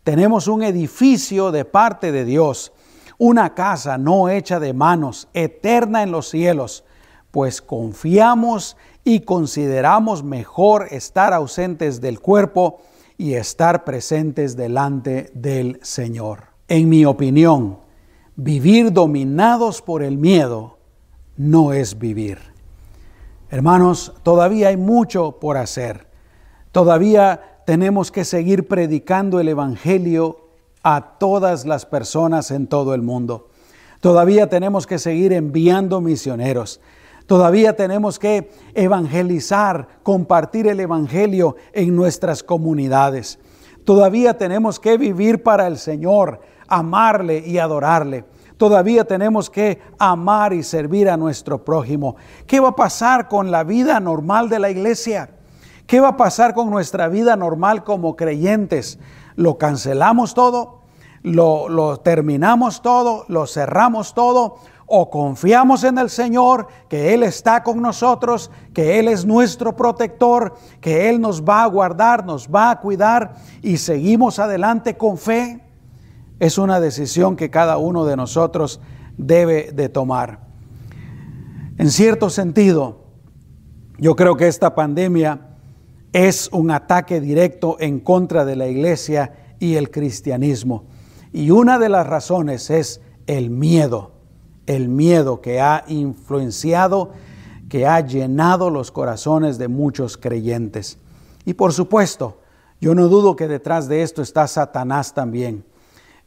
[0.04, 2.74] tenemos un edificio de parte de Dios,
[3.18, 6.86] una casa no hecha de manos, eterna en los cielos,
[7.32, 12.82] pues confiamos y consideramos mejor estar ausentes del cuerpo
[13.18, 16.46] y estar presentes delante del Señor.
[16.68, 17.80] En mi opinión,
[18.36, 20.79] vivir dominados por el miedo
[21.40, 22.38] no es vivir.
[23.50, 26.06] Hermanos, todavía hay mucho por hacer.
[26.74, 30.50] Todavía tenemos que seguir predicando el Evangelio
[30.84, 33.48] a todas las personas en todo el mundo.
[34.02, 36.82] Todavía tenemos que seguir enviando misioneros.
[37.26, 43.40] Todavía tenemos que evangelizar, compartir el Evangelio en nuestras comunidades.
[43.86, 48.26] Todavía tenemos que vivir para el Señor, amarle y adorarle.
[48.60, 52.18] Todavía tenemos que amar y servir a nuestro prójimo.
[52.46, 55.30] ¿Qué va a pasar con la vida normal de la iglesia?
[55.88, 59.00] ¿Qué va a pasar con nuestra vida normal como creyentes?
[59.38, 60.82] ¿Lo cancelamos todo?
[61.24, 63.24] ¿Lo, terminamos todo?
[63.30, 64.58] ¿Lo cerramos todo?
[64.88, 70.56] ¿O confiamos en el Señor, que Él está con nosotros, que Él es nuestro protector,
[70.82, 75.69] que Él nos va a guardar, nos va a cuidar y seguimos adelante con fe?
[76.40, 78.80] Es una decisión que cada uno de nosotros
[79.18, 80.40] debe de tomar.
[81.78, 83.04] En cierto sentido,
[83.98, 85.50] yo creo que esta pandemia
[86.14, 90.86] es un ataque directo en contra de la iglesia y el cristianismo.
[91.32, 94.12] Y una de las razones es el miedo,
[94.66, 97.12] el miedo que ha influenciado,
[97.70, 100.98] que ha llenado los corazones de muchos creyentes.
[101.46, 102.40] Y por supuesto,
[102.82, 105.64] yo no dudo que detrás de esto está Satanás también.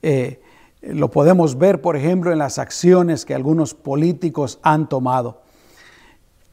[0.03, 0.41] Eh,
[0.83, 5.43] lo podemos ver, por ejemplo, en las acciones que algunos políticos han tomado.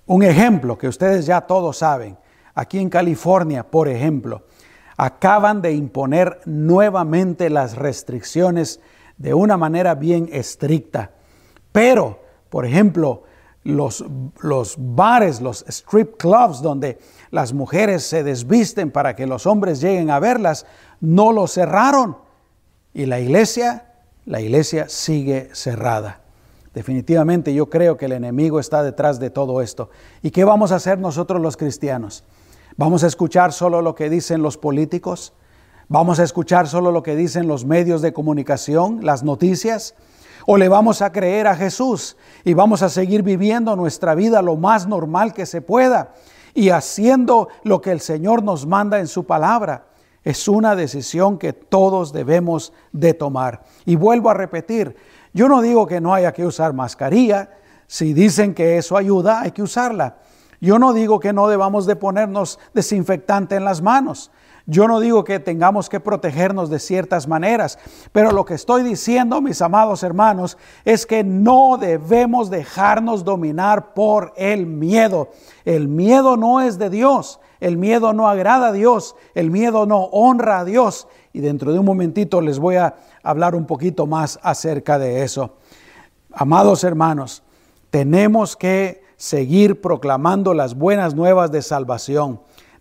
[0.05, 2.17] Un ejemplo que ustedes ya todos saben
[2.59, 4.43] Aquí en California, por ejemplo,
[4.97, 8.81] acaban de imponer nuevamente las restricciones
[9.17, 11.11] de una manera bien estricta.
[11.71, 13.23] Pero, por ejemplo,
[13.63, 14.03] los,
[14.41, 16.99] los, bares, los strip clubs donde
[17.31, 20.65] las mujeres se desvisten para que los hombres lleguen a verlas,
[20.99, 22.17] no lo cerraron.
[22.93, 23.85] Y la iglesia,
[24.25, 26.21] la iglesia sigue cerrada.
[26.73, 29.89] Definitivamente yo creo que el enemigo está detrás de todo esto.
[30.21, 32.23] ¿Y qué vamos a hacer nosotros los cristianos?
[32.77, 35.33] ¿Vamos a escuchar solo lo que dicen los políticos?
[35.87, 39.95] ¿Vamos a escuchar solo lo que dicen los medios de comunicación, las noticias?
[40.45, 44.55] ¿O le vamos a creer a Jesús y vamos a seguir viviendo nuestra vida lo
[44.55, 46.13] más normal que se pueda
[46.53, 49.88] y haciendo lo que el Señor nos manda en su palabra?
[50.29, 53.63] Es una decisión que todos debemos de tomar.
[53.87, 54.95] Y vuelvo a repetir,
[55.33, 57.49] yo no digo que no haya que usar mascarilla,
[57.87, 60.17] si dicen que eso ayuda, hay que usarla.
[60.61, 64.29] Yo no digo que no debamos de ponernos desinfectante en las manos.
[64.69, 67.79] Yo no digo que tengamos que protegernos de ciertas maneras,
[68.11, 74.31] pero lo que estoy diciendo, mis amados hermanos, es que no debemos dejarnos dominar por
[74.37, 75.29] el miedo.
[75.65, 80.03] El miedo no es de Dios, el miedo no agrada a Dios, el miedo no
[80.03, 81.07] honra a Dios.
[81.33, 85.57] Y dentro de un momentito les voy a hablar un poquito más acerca de eso.
[86.31, 87.41] Amados hermanos,
[87.89, 92.39] tenemos que seguir proclamando las buenas nuevas de salvación.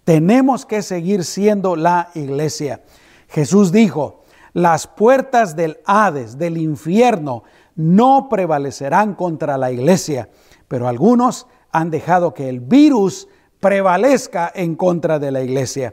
[0.09, 2.81] Tenemos que seguir siendo la iglesia.
[3.29, 4.23] Jesús dijo,
[4.55, 7.42] las puertas del Hades, del infierno,
[7.77, 10.31] no prevalecerán contra la iglesia,
[10.66, 13.29] pero algunos han dejado que el virus
[13.61, 15.92] prevalezca en contra de la iglesia.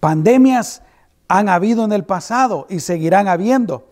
[0.00, 0.82] Pandemias
[1.28, 3.86] han habido en el pasado y seguirán habiendo.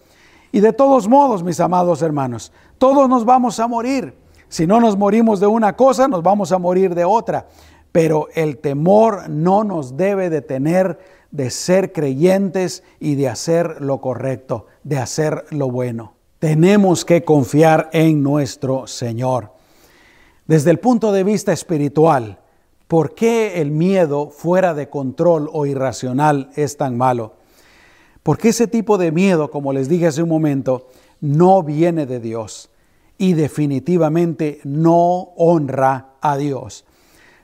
[0.51, 4.17] Y de todos modos, mis amados hermanos, todos nos vamos a morir.
[4.49, 7.47] Si no nos morimos de una cosa, nos vamos a morir de otra.
[7.95, 10.99] Pero el temor no nos debe detener
[11.31, 16.15] de ser creyentes y de hacer lo correcto, de hacer lo bueno.
[16.41, 19.53] Tenemos que confiar en nuestro Señor.
[20.49, 22.41] Desde el punto de vista espiritual,
[22.89, 27.35] ¿por qué el miedo fuera de control o irracional es tan malo?
[28.25, 30.89] Porque ese tipo de miedo, como les dije hace un momento,
[31.21, 32.71] no viene de Dios
[33.19, 36.85] y definitivamente no honra a Dios.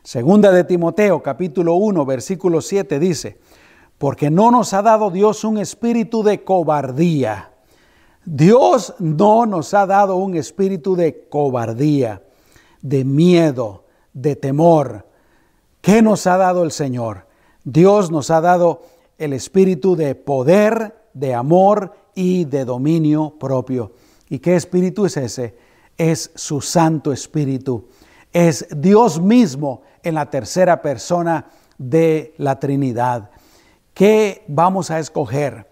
[0.02, 3.38] Segunda de Timoteo capítulo 1 versículo 7 dice,
[3.98, 7.52] porque no nos ha dado Dios un espíritu de cobardía.
[8.24, 12.22] Dios no nos ha dado un espíritu de cobardía,
[12.80, 13.84] de miedo,
[14.14, 15.06] de temor.
[15.82, 17.26] ¿Qué nos ha dado el Señor?
[17.64, 18.82] Dios nos ha dado
[19.18, 23.92] el espíritu de poder, de amor y de dominio propio.
[24.30, 25.58] ¿Y qué espíritu es ese?
[25.98, 27.88] Es su Santo Espíritu.
[28.32, 31.46] Es Dios mismo en la tercera persona
[31.78, 33.30] de la Trinidad.
[33.92, 35.66] ¿Qué vamos a escoger?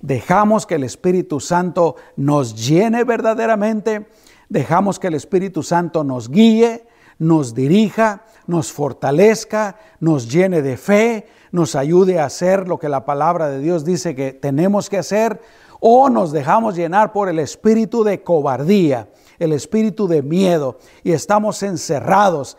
[0.00, 4.08] ¿Dejamos que el Espíritu Santo nos llene verdaderamente?
[4.48, 6.86] ¿Dejamos que el Espíritu Santo nos guíe,
[7.18, 13.06] nos dirija, nos fortalezca, nos llene de fe, nos ayude a hacer lo que la
[13.06, 15.40] palabra de Dios dice que tenemos que hacer?
[15.80, 19.08] ¿O nos dejamos llenar por el espíritu de cobardía?
[19.42, 22.56] El espíritu de miedo y estamos encerrados,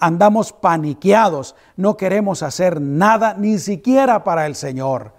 [0.00, 5.12] andamos paniqueados, no queremos hacer nada ni siquiera para el Señor.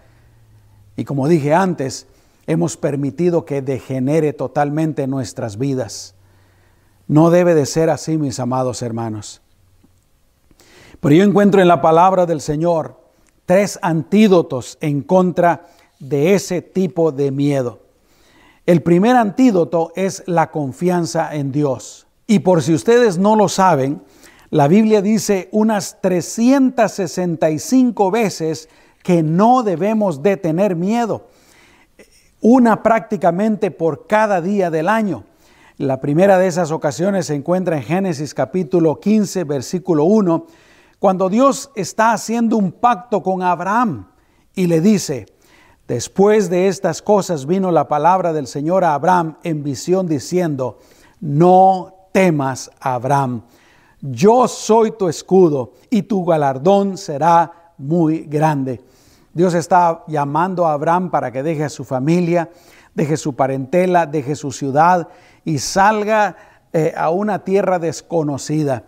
[0.96, 2.08] Y como dije antes,
[2.46, 6.14] hemos permitido que degenere totalmente nuestras vidas.
[7.08, 9.42] No debe de ser así, mis amados hermanos.
[11.00, 13.00] Pero yo encuentro en la palabra del Señor
[13.46, 15.68] tres antídotos en contra
[16.00, 17.87] de ese tipo de miedo.
[18.68, 22.06] El primer antídoto es la confianza en Dios.
[22.28, 24.02] Y por si ustedes no lo saben,
[24.50, 28.68] la Biblia dice unas 365 veces
[29.04, 31.28] que no debemos de tener miedo.
[32.42, 35.24] Una prácticamente por cada día del año.
[35.78, 40.46] La primera de esas ocasiones se encuentra en Génesis capítulo 15, versículo 1,
[41.00, 44.10] cuando Dios está haciendo un pacto con Abraham
[44.54, 45.26] y le dice,
[45.88, 50.80] Después de estas cosas vino la palabra del Señor a Abraham en visión diciendo,
[51.22, 53.44] no temas, Abraham,
[54.02, 58.82] yo soy tu escudo y tu galardón será muy grande.
[59.34, 62.50] Dios está llamando a Abraham para que deje a su familia,
[62.94, 65.08] deje su parentela, deje su ciudad
[65.46, 66.36] y salga
[66.74, 68.84] eh, a una tierra desconocida.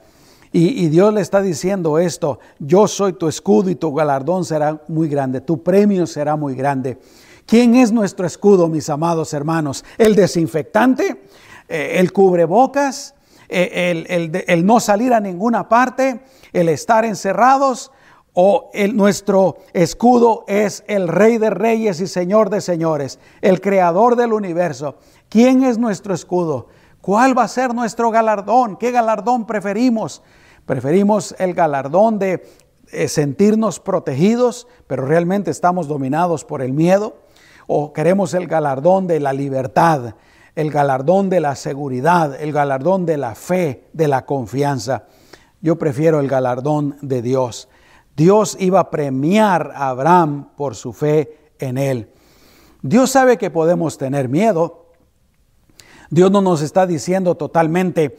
[0.51, 5.07] Y, Dios le está diciendo esto, yo soy tu escudo y tu galardón será muy
[5.07, 6.97] grande, tu premio será muy grande.
[7.45, 9.85] ¿Quién es nuestro escudo, mis amados hermanos?
[9.97, 11.21] ¿El desinfectante?
[11.67, 13.13] Eh, ¿El cubrebocas?
[13.47, 16.21] Eh, el, no salir a ninguna parte?
[16.51, 17.91] ¿El estar encerrados?
[18.33, 24.15] ¿O el, nuestro escudo es el Rey de Reyes y Señor de Señores, el Creador
[24.15, 24.95] del universo?
[25.29, 26.67] ¿Quién es nuestro escudo?
[27.09, 28.77] ¿Cuál va a ser nuestro galardón?
[28.77, 30.21] ¿Qué galardón preferimos?
[30.67, 32.47] Preferimos el galardón de
[32.91, 37.17] eh, sentirnos protegidos, pero realmente estamos dominados por el miedo.
[37.65, 40.13] O queremos el galardón de la libertad,
[40.53, 45.05] el galardón de la seguridad, el galardón de la fe, de la confianza.
[45.61, 47.69] Yo prefiero el galardón de Dios.
[48.15, 52.11] Dios iba a premiar a Abraham por su fe en él.
[52.83, 54.88] Dios sabe que podemos tener miedo.
[56.09, 58.17] Dios no nos está diciendo totalmente,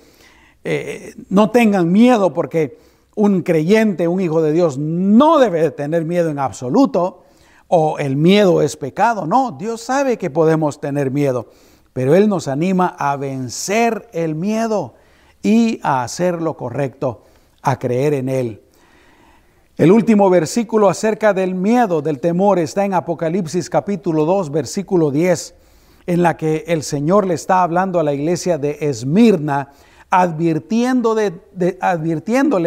[0.64, 2.79] eh, no tengan miedo porque
[3.14, 7.24] un creyente, un hijo de Dios, no debe tener miedo en absoluto
[7.68, 9.26] o el miedo es pecado.
[9.26, 11.48] No, Dios sabe que podemos tener miedo,
[11.92, 14.94] pero Él nos anima a vencer el miedo
[15.42, 17.22] y a hacer lo correcto,
[17.62, 18.62] a creer en Él.
[19.76, 25.55] El último versículo acerca del miedo, del temor, está en Apocalipsis capítulo 2, versículo 10,
[26.07, 29.71] en la que el Señor le está hablando a la iglesia de Esmirna
[30.11, 31.31] advirtiéndole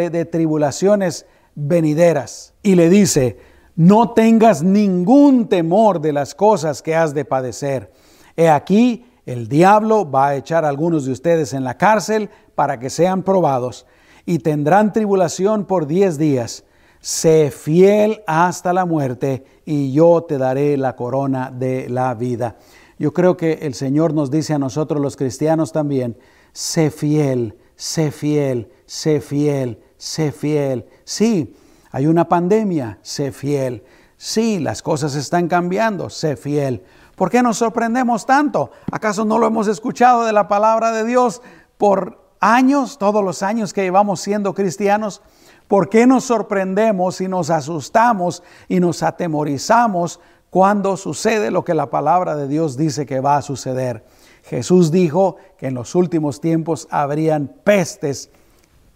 [0.09, 2.53] de tribulaciones venideras.
[2.63, 3.37] Y le dice,
[3.75, 7.91] no tengas ningún temor de las cosas que has de padecer.
[8.35, 12.79] He aquí, el diablo va a echar a algunos de ustedes en la cárcel para
[12.79, 13.85] que sean probados
[14.25, 16.63] y tendrán tribulación por diez días.
[16.99, 22.55] Sé fiel hasta la muerte y yo te daré la corona de la vida.
[22.99, 26.17] Yo creo que el Señor nos dice a nosotros los cristianos también,
[26.51, 30.85] sé fiel, sé fiel, sé fiel, sé fiel.
[31.03, 31.55] Sí,
[31.91, 33.83] hay una pandemia, sé fiel.
[34.17, 36.83] Sí, las cosas están cambiando, sé fiel.
[37.15, 38.71] ¿Por qué nos sorprendemos tanto?
[38.91, 41.41] ¿Acaso no lo hemos escuchado de la palabra de Dios
[41.77, 45.21] por años, todos los años que llevamos siendo cristianos?
[45.67, 50.19] ¿Por qué nos sorprendemos y nos asustamos y nos atemorizamos
[50.53, 54.05] cuando sucede lo que la palabra de Dios dice que va a suceder?
[54.43, 58.29] Jesús dijo que en los últimos tiempos habrían pestes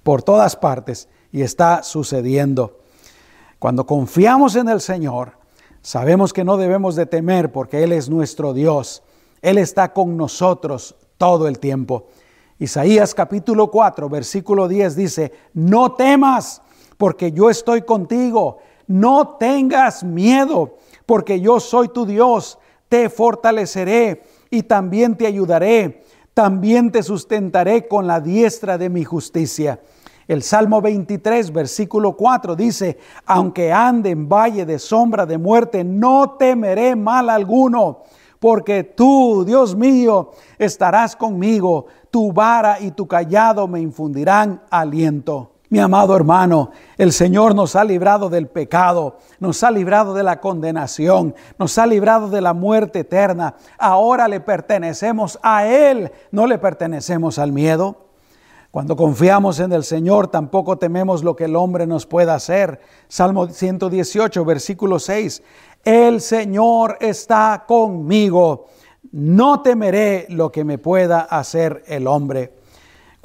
[0.03, 2.77] por todas partes y está sucediendo.
[3.57, 5.31] Cuando confiamos en el Señor,
[5.81, 9.01] sabemos que no debemos de temer porque Él es nuestro Dios.
[9.41, 12.05] Él está con nosotros todo el tiempo.
[12.59, 16.61] Isaías capítulo 4, versículo 10 dice, no temas,
[16.97, 18.59] porque yo estoy contigo.
[18.85, 20.77] No tengas miedo,
[21.07, 22.59] porque yo soy tu Dios.
[22.87, 26.03] Te fortaleceré y también te ayudaré.
[26.35, 29.79] También te sustentaré con la diestra de mi justicia.
[30.27, 36.31] El Salmo 23, versículo 4 dice, aunque ande en valle de sombra de muerte, no
[36.37, 38.03] temeré mal alguno,
[38.39, 45.53] porque tú, Dios mío, estarás conmigo, tu vara y tu callado me infundirán aliento.
[45.69, 50.39] Mi amado hermano, el Señor nos ha librado del pecado, nos ha librado de la
[50.39, 53.55] condenación, nos ha librado de la muerte eterna.
[53.77, 58.07] Ahora le pertenecemos a Él, no le pertenecemos al miedo.
[58.71, 62.79] Cuando confiamos en el Señor, tampoco tememos lo que el hombre nos pueda hacer.
[63.09, 65.43] Salmo 118, versículo 6.
[65.83, 68.67] El Señor está conmigo.
[69.11, 72.56] No temeré lo que me pueda hacer el hombre.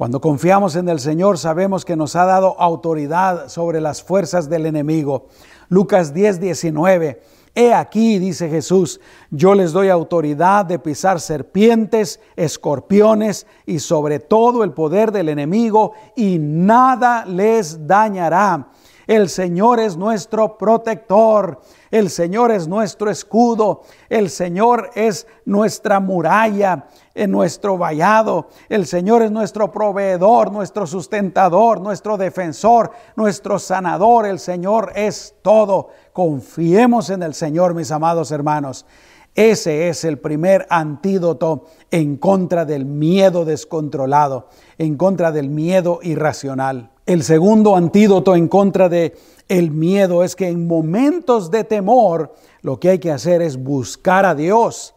[0.02, 4.66] Cuando confiamos en el Señor sabemos que nos ha dado autoridad sobre las fuerzas del
[4.66, 5.28] enemigo.
[5.68, 7.22] Lucas 10, 19.
[7.54, 9.00] He aquí, dice Jesús,
[9.30, 15.92] yo les doy autoridad de pisar serpientes, escorpiones y sobre todo el poder del enemigo
[16.16, 18.70] y nada les dañará.
[19.12, 21.60] El Señor es nuestro protector.
[21.90, 29.20] El Señor es nuestro escudo, el Señor es nuestra muralla, en nuestro vallado, el Señor
[29.20, 35.90] es nuestro proveedor, nuestro sustentador, nuestro defensor, nuestro sanador, el Señor es todo.
[36.14, 38.86] Confiemos en el Señor, mis amados hermanos.
[39.34, 44.48] Ese es el primer antídoto en contra del miedo descontrolado,
[44.82, 46.90] en contra del miedo irracional.
[47.06, 49.16] El segundo antídoto en contra de
[49.48, 54.26] el miedo es que en momentos de temor lo que hay que hacer es buscar
[54.26, 54.94] a Dios.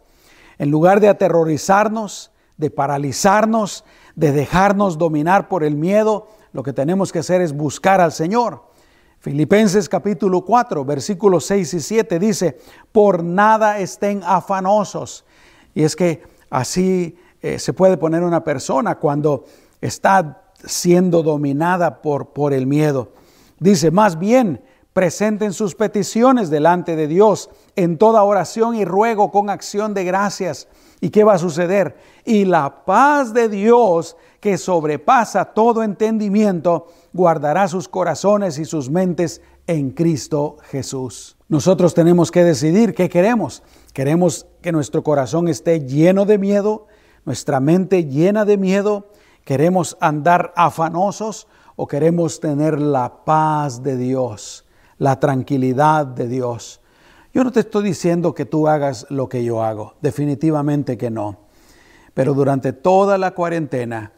[0.58, 3.84] En lugar de aterrorizarnos, de paralizarnos,
[4.16, 8.64] de dejarnos dominar por el miedo, lo que tenemos que hacer es buscar al Señor.
[9.20, 12.58] Filipenses capítulo 4, versículos 6 y 7 dice,
[12.90, 15.24] por nada estén afanosos.
[15.74, 19.44] Y es que así eh, se puede poner una persona cuando
[19.80, 23.12] está siendo dominada por, por el miedo.
[23.58, 24.62] Dice, más bien,
[24.92, 30.68] presenten sus peticiones delante de Dios en toda oración y ruego con acción de gracias.
[31.00, 31.96] ¿Y qué va a suceder?
[32.24, 39.42] Y la paz de Dios, que sobrepasa todo entendimiento, guardará sus corazones y sus mentes
[39.66, 41.36] en Cristo Jesús.
[41.48, 43.62] Nosotros tenemos que decidir qué queremos.
[43.92, 46.86] ¿Queremos que nuestro corazón esté lleno de miedo,
[47.24, 49.10] nuestra mente llena de miedo?
[49.46, 54.66] ¿Queremos andar afanosos o queremos tener la paz de Dios,
[54.98, 56.80] la tranquilidad de Dios?
[57.32, 61.42] Yo no te estoy diciendo que tú hagas lo que yo hago, definitivamente que no.
[62.12, 64.10] Pero durante toda la cuarentena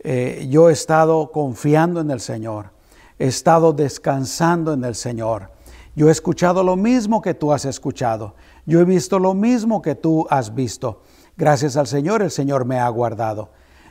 [0.00, 2.72] eh, yo he estado confiando en el Señor,
[3.18, 5.50] he estado descansando en el Señor.
[5.96, 8.34] Yo he escuchado lo mismo que tú has escuchado,
[8.66, 11.00] yo he visto lo mismo que tú has visto.
[11.38, 13.48] Gracias al Señor el Señor me ha guardado.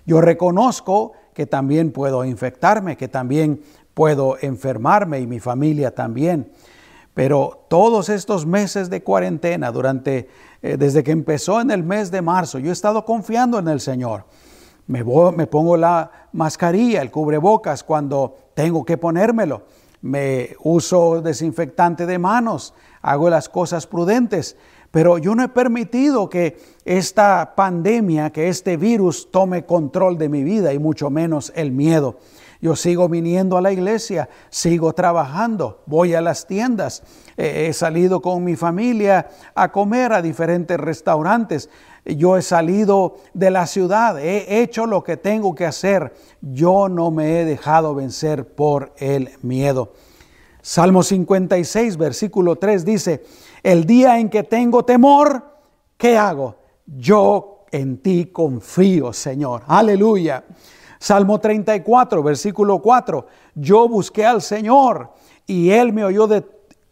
[0.08, 3.62] Yo reconozco que también puedo infectarme, que también
[3.94, 6.50] puedo enfermarme y mi familia también.
[7.14, 10.30] Pero todos estos meses de cuarentena, durante,
[10.62, 13.82] eh, desde que empezó en el mes de marzo, yo he estado confiando en el
[13.82, 14.24] Señor.
[14.88, 19.64] Me, me pongo la mascarilla, el cubrebocas cuando tengo que ponérmelo.
[20.02, 24.56] Me uso desinfectante de manos, hago las cosas prudentes.
[24.92, 30.44] Pero yo no he permitido que esta pandemia, que este virus tome control de mi
[30.44, 32.18] vida y mucho menos el miedo.
[32.60, 37.04] Yo sigo viniendo a la iglesia, sigo trabajando, voy a las tiendas,
[37.38, 41.70] he salido con mi familia a comer a diferentes restaurantes,
[42.04, 47.12] yo he salido de la ciudad, he hecho lo que tengo que hacer, yo no
[47.12, 49.94] me he dejado vencer por el miedo.
[50.64, 53.24] Salmo 56, versículo 3 dice,
[53.64, 55.44] el día en que tengo temor,
[55.98, 56.56] ¿qué hago?
[56.86, 59.64] Yo en ti confío, Señor.
[59.68, 60.44] Aleluya.
[61.00, 63.28] Salmo 34, versículo 4.
[63.56, 65.12] Yo busqué al Señor
[65.46, 66.44] y él me oyó de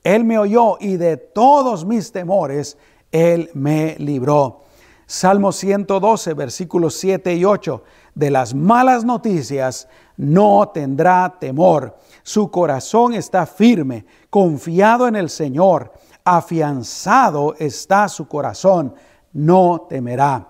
[0.04, 2.78] él me oyó y de todos mis temores
[3.12, 4.62] él me libró.
[5.08, 7.84] Salmo 112, versículos 7 y 8.
[8.14, 11.98] De las malas noticias no tendrá temor.
[12.22, 15.92] Su corazón está firme, confiado en el Señor
[16.26, 18.96] afianzado está su corazón,
[19.32, 20.48] no temerá.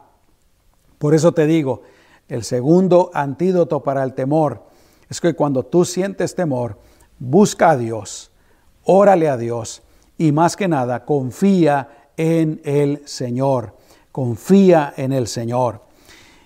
[0.97, 1.83] Por eso te digo,
[2.27, 4.63] el segundo antídoto para el temor
[5.09, 6.79] es que cuando tú sientes temor,
[7.19, 8.31] busca a Dios,
[8.83, 9.83] órale a Dios
[10.17, 13.75] y más que nada confía en el Señor,
[14.11, 15.81] confía en el Señor.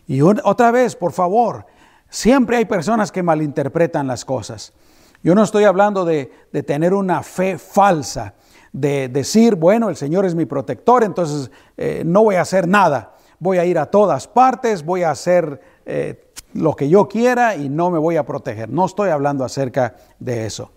[0.08, 1.68] Y otra vez, por favor,
[2.10, 4.74] siempre hay personas que malinterpretan las cosas.
[5.22, 6.32] Yo no estoy hablando de,
[6.66, 8.34] tener una fe falsa,
[8.72, 13.16] de decir, bueno, el Señor es mi protector, entonces eh, no voy a hacer nada.
[13.40, 17.70] Voy a ir a todas partes, voy a hacer eh, lo que yo quiera y
[17.70, 18.70] no me voy a proteger.
[18.70, 20.72] No estoy hablando acerca de eso.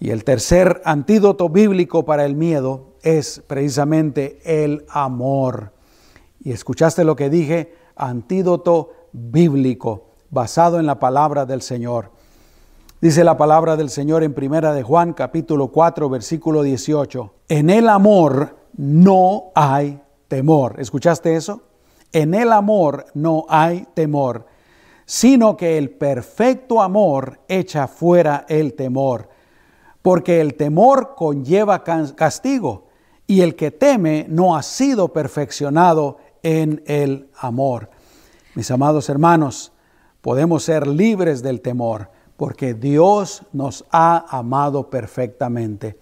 [0.00, 5.72] Y el tercer antídoto bíblico para el miedo es precisamente el amor.
[6.40, 12.10] Y escuchaste lo que dije, antídoto bíblico basado en la palabra del Señor.
[13.02, 17.34] Dice la palabra del Señor en Primera de Juan capítulo 4 versículo 18.
[17.48, 20.76] En el amor no hay temor.
[20.78, 21.64] ¿Escuchaste eso?
[22.12, 24.46] En el amor no hay temor,
[25.04, 29.28] sino que el perfecto amor echa fuera el temor,
[30.00, 32.86] porque el temor conlleva castigo
[33.26, 37.90] y el que teme no ha sido perfeccionado en el amor.
[38.54, 39.72] Mis amados hermanos,
[40.20, 45.98] podemos ser libres del temor porque Dios nos ha amado perfectamente.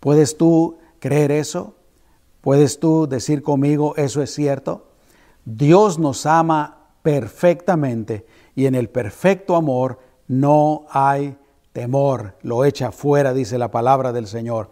[0.00, 1.74] ¿Puedes tú creer eso?
[2.40, 4.86] ¿Puedes tú decir conmigo, eso es cierto?
[5.44, 9.98] Dios nos ama perfectamente y en el perfecto amor
[10.28, 11.36] no hay
[11.72, 12.36] temor.
[12.42, 14.70] Lo echa fuera, dice la palabra del Señor.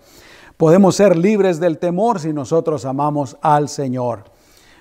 [0.57, 4.25] Podemos ser libres del temor si nosotros amamos al Señor.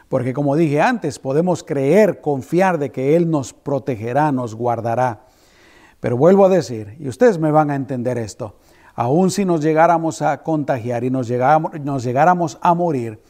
[0.09, 5.21] Porque como dije antes, podemos creer, confiar de que Él nos protegerá, nos guardará.
[5.99, 8.55] Pero vuelvo a decir, y ustedes me van a entender esto,
[8.95, 13.21] aun si nos llegáramos a contagiar y nos llegáramos, nos llegáramos a morir,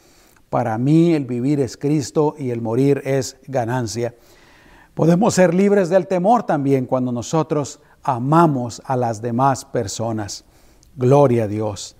[0.48, 4.14] para mí el vivir es Cristo y el morir es ganancia.
[4.94, 10.44] Podemos ser libres del temor también cuando nosotros amamos a las demás personas.
[10.96, 11.96] Gloria a Dios.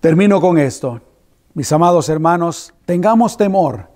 [0.00, 1.00] Termino con esto.
[1.54, 3.88] Mis amados hermanos, tengamos temor,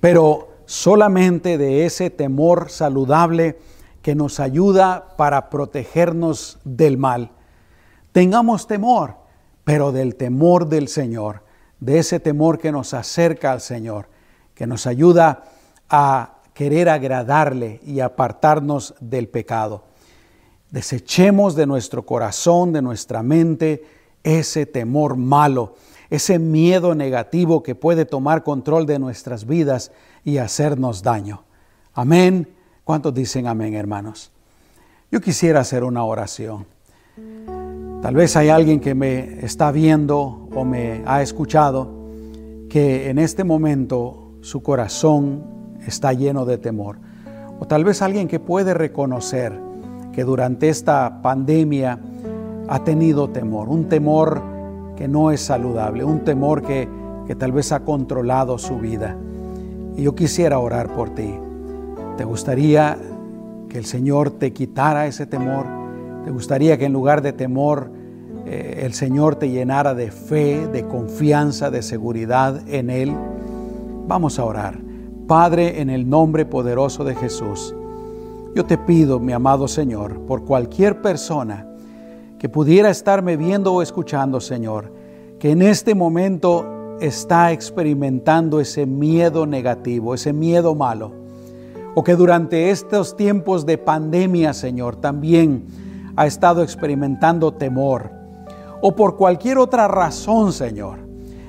[0.00, 3.58] pero solamente de ese temor saludable
[4.02, 7.30] que nos ayuda para protegernos del mal.
[8.12, 9.16] Tengamos temor,
[9.64, 11.42] pero del temor del Señor,
[11.80, 14.08] de ese temor que nos acerca al Señor,
[14.54, 15.44] que nos ayuda
[15.88, 19.84] a querer agradarle y apartarnos del pecado.
[20.70, 23.84] Desechemos de nuestro corazón, de nuestra mente,
[24.22, 25.74] ese temor malo,
[26.10, 29.92] ese miedo negativo que puede tomar control de nuestras vidas
[30.24, 31.44] y hacernos daño.
[31.94, 32.59] Amén
[32.90, 34.32] ¿Cuántos dicen amén, hermanos?
[35.12, 36.66] Yo quisiera hacer una oración.
[38.02, 41.88] Tal vez hay alguien que me está viendo o me ha escuchado
[42.68, 45.44] que en este momento su corazón
[45.86, 46.98] está lleno de temor.
[47.60, 49.56] O tal vez alguien que puede reconocer
[50.12, 51.96] que durante esta pandemia
[52.66, 54.42] ha tenido temor, un temor
[54.96, 56.88] que no es saludable, un temor que,
[57.28, 59.16] que tal vez ha controlado su vida.
[59.96, 61.38] Y yo quisiera orar por ti.
[62.20, 62.98] ¿Te gustaría
[63.70, 65.64] que el Señor te quitara ese temor?
[66.22, 67.90] ¿Te gustaría que en lugar de temor
[68.44, 73.16] eh, el Señor te llenara de fe, de confianza, de seguridad en Él?
[74.06, 74.78] Vamos a orar.
[75.26, 77.74] Padre, en el nombre poderoso de Jesús,
[78.54, 81.66] yo te pido, mi amado Señor, por cualquier persona
[82.38, 84.92] que pudiera estarme viendo o escuchando, Señor,
[85.38, 91.19] que en este momento está experimentando ese miedo negativo, ese miedo malo
[91.94, 95.66] o que durante estos tiempos de pandemia, Señor, también
[96.16, 98.10] ha estado experimentando temor,
[98.82, 100.98] o por cualquier otra razón, Señor,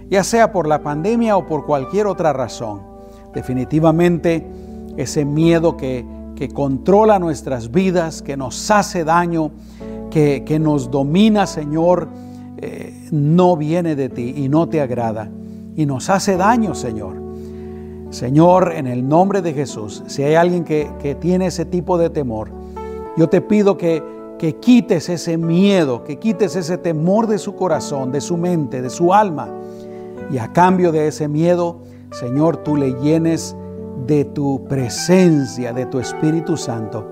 [0.09, 2.81] ya sea por la pandemia o por cualquier otra razón.
[3.33, 4.45] Definitivamente
[4.97, 9.51] ese miedo que, que controla nuestras vidas, que nos hace daño,
[10.09, 12.09] que, que nos domina, Señor,
[12.57, 15.29] eh, no viene de ti y no te agrada
[15.75, 17.20] y nos hace daño, Señor.
[18.11, 22.49] Señor, en el nombre de Jesús, si hay alguien que, tiene ese tipo de temor,
[23.15, 24.03] yo te pido que,
[24.37, 28.89] que quites ese miedo, que quites ese temor de su corazón, de su mente, de
[28.89, 29.47] su alma.
[30.29, 31.79] Y a cambio de ese miedo,
[32.11, 33.55] Señor, tú le llenes
[34.05, 37.09] de tu presencia, de tu Espíritu Santo.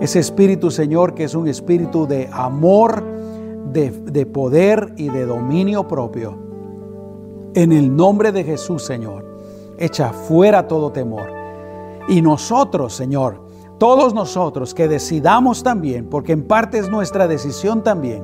[0.00, 3.04] Ese Espíritu, Señor, que es un espíritu de amor,
[3.70, 6.38] de, de poder y de dominio propio.
[7.54, 9.31] En el nombre de Jesús, Señor
[9.84, 11.26] echa fuera todo temor.
[12.08, 13.42] Y nosotros, Señor,
[13.78, 18.22] todos nosotros que decidamos también, porque en parte es nuestra decisión también,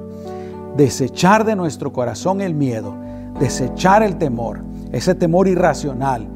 [0.76, 2.94] desechar de nuestro corazón el miedo,
[3.40, 4.60] desechar el temor,
[4.92, 6.28] ese temor irracional,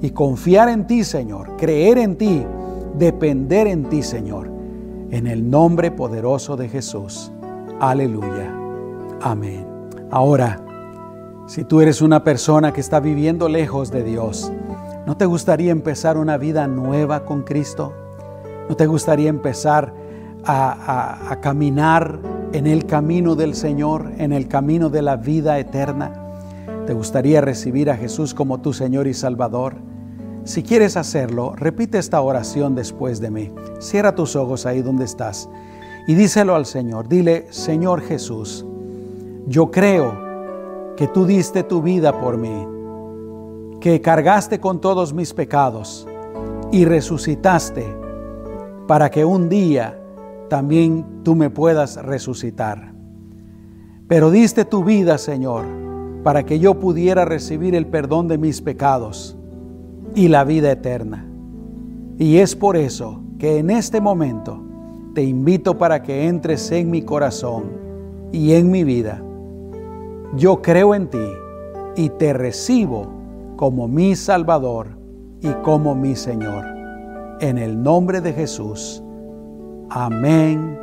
[0.00, 2.46] y confiar en ti, Señor, creer en ti,
[2.96, 4.48] depender en ti, Señor,
[5.10, 7.32] en el nombre poderoso de Jesús.
[7.80, 8.54] Aleluya.
[9.20, 9.66] Amén.
[10.10, 10.60] Ahora,
[11.48, 14.52] si tú eres una persona que está viviendo lejos de Dios,
[15.08, 17.94] ¿no te gustaría empezar una vida nueva con Cristo?
[18.68, 19.94] ¿No te gustaría empezar
[20.44, 22.18] a, caminar
[22.52, 26.12] en el camino del Señor, en el camino de la vida eterna?
[26.86, 29.76] ¿Te gustaría recibir a Jesús como tu Señor y Salvador?
[30.44, 33.50] Si quieres hacerlo, repite esta oración después de mí.
[33.78, 35.48] Cierra tus ojos ahí donde estás
[36.06, 37.08] y díselo al Señor.
[37.08, 38.66] Dile, Señor Jesús,
[39.46, 40.12] yo creo
[40.98, 42.77] que tú diste tu vida por mí,
[43.80, 46.06] que cargaste con todos mis pecados
[46.72, 47.86] y resucitaste
[48.86, 49.98] para que un día
[50.48, 52.92] también tú me puedas resucitar.
[54.08, 55.64] Pero diste tu vida, Señor,
[56.22, 59.36] para que yo pudiera recibir el perdón de mis pecados
[60.14, 61.26] y la vida eterna.
[62.18, 64.60] Y es por eso que en este momento
[65.14, 67.64] te invito para que entres en mi corazón
[68.32, 69.22] y en mi vida.
[70.36, 71.26] Yo creo en ti
[71.96, 73.17] y te recibo
[73.58, 74.86] como mi Salvador
[75.40, 76.64] y como mi Señor.
[77.40, 79.02] En el nombre de Jesús.
[79.90, 80.78] Amén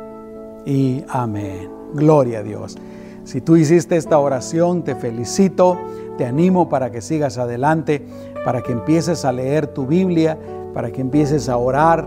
[0.66, 1.70] y amén.
[1.94, 2.76] Gloria a Dios.
[3.24, 5.78] Si tú hiciste esta oración, te felicito,
[6.18, 8.06] te animo para que sigas adelante,
[8.44, 10.38] para que empieces a leer tu Biblia,
[10.74, 12.06] para que empieces a orar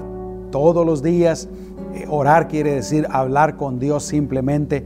[0.51, 1.49] todos los días
[1.95, 4.85] eh, orar quiere decir hablar con Dios simplemente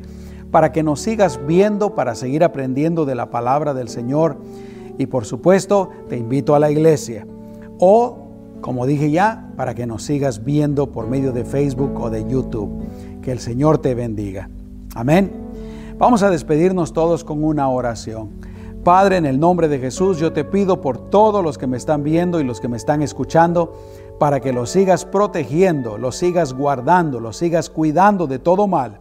[0.52, 4.38] para que nos sigas viendo, para seguir aprendiendo de la palabra del Señor.
[4.98, 7.26] Y por supuesto, te invito a la iglesia.
[7.80, 8.18] O,
[8.62, 12.72] como dije ya, para que nos sigas viendo por medio de Facebook o de YouTube.
[13.22, 14.50] Que el Señor te bendiga.
[14.96, 15.32] Amén.
[15.98, 18.30] Vamos a despedirnos todos con una oración.
[18.84, 22.04] Padre, en el nombre de Jesús, yo te pido por todos los que me están
[22.04, 23.74] viendo y los que me están escuchando,
[24.20, 29.00] para que los sigas protegiendo, los sigas guardando, los sigas cuidando de todo mal,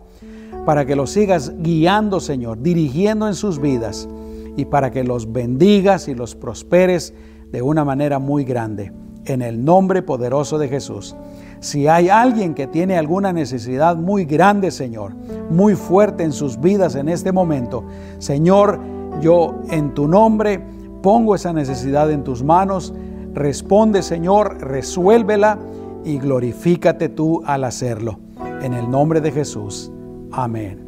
[0.64, 4.08] para que los sigas guiando, Señor, dirigiendo en sus vidas
[4.56, 7.14] y para que los bendigas y los prosperes
[7.50, 8.92] de una manera muy grande.
[9.24, 11.14] En el nombre poderoso de Jesús.
[11.60, 15.14] Si hay alguien que tiene alguna necesidad muy grande, Señor,
[15.48, 17.84] muy fuerte en sus vidas en este momento,
[18.18, 18.80] Señor,
[19.20, 20.60] yo en tu nombre
[21.02, 22.92] pongo esa necesidad en tus manos
[23.34, 25.58] Responde, Señor, resuélvela
[26.04, 28.18] y glorifícate tú al hacerlo.
[28.62, 29.90] En el nombre de Jesús.
[30.30, 30.81] Amén.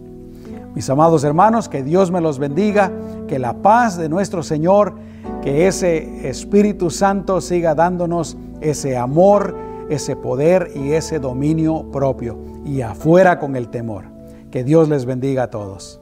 [0.75, 2.91] Mis amados hermanos, que Dios me los bendiga,
[3.29, 4.95] que la paz de nuestro Señor,
[5.43, 9.57] que ese Espíritu Santo siga dándonos ese amor,
[9.89, 12.39] ese poder y ese dominio propio.
[12.65, 14.07] Y afuera con el temor.
[14.51, 16.01] Que Dios les bendiga a todos.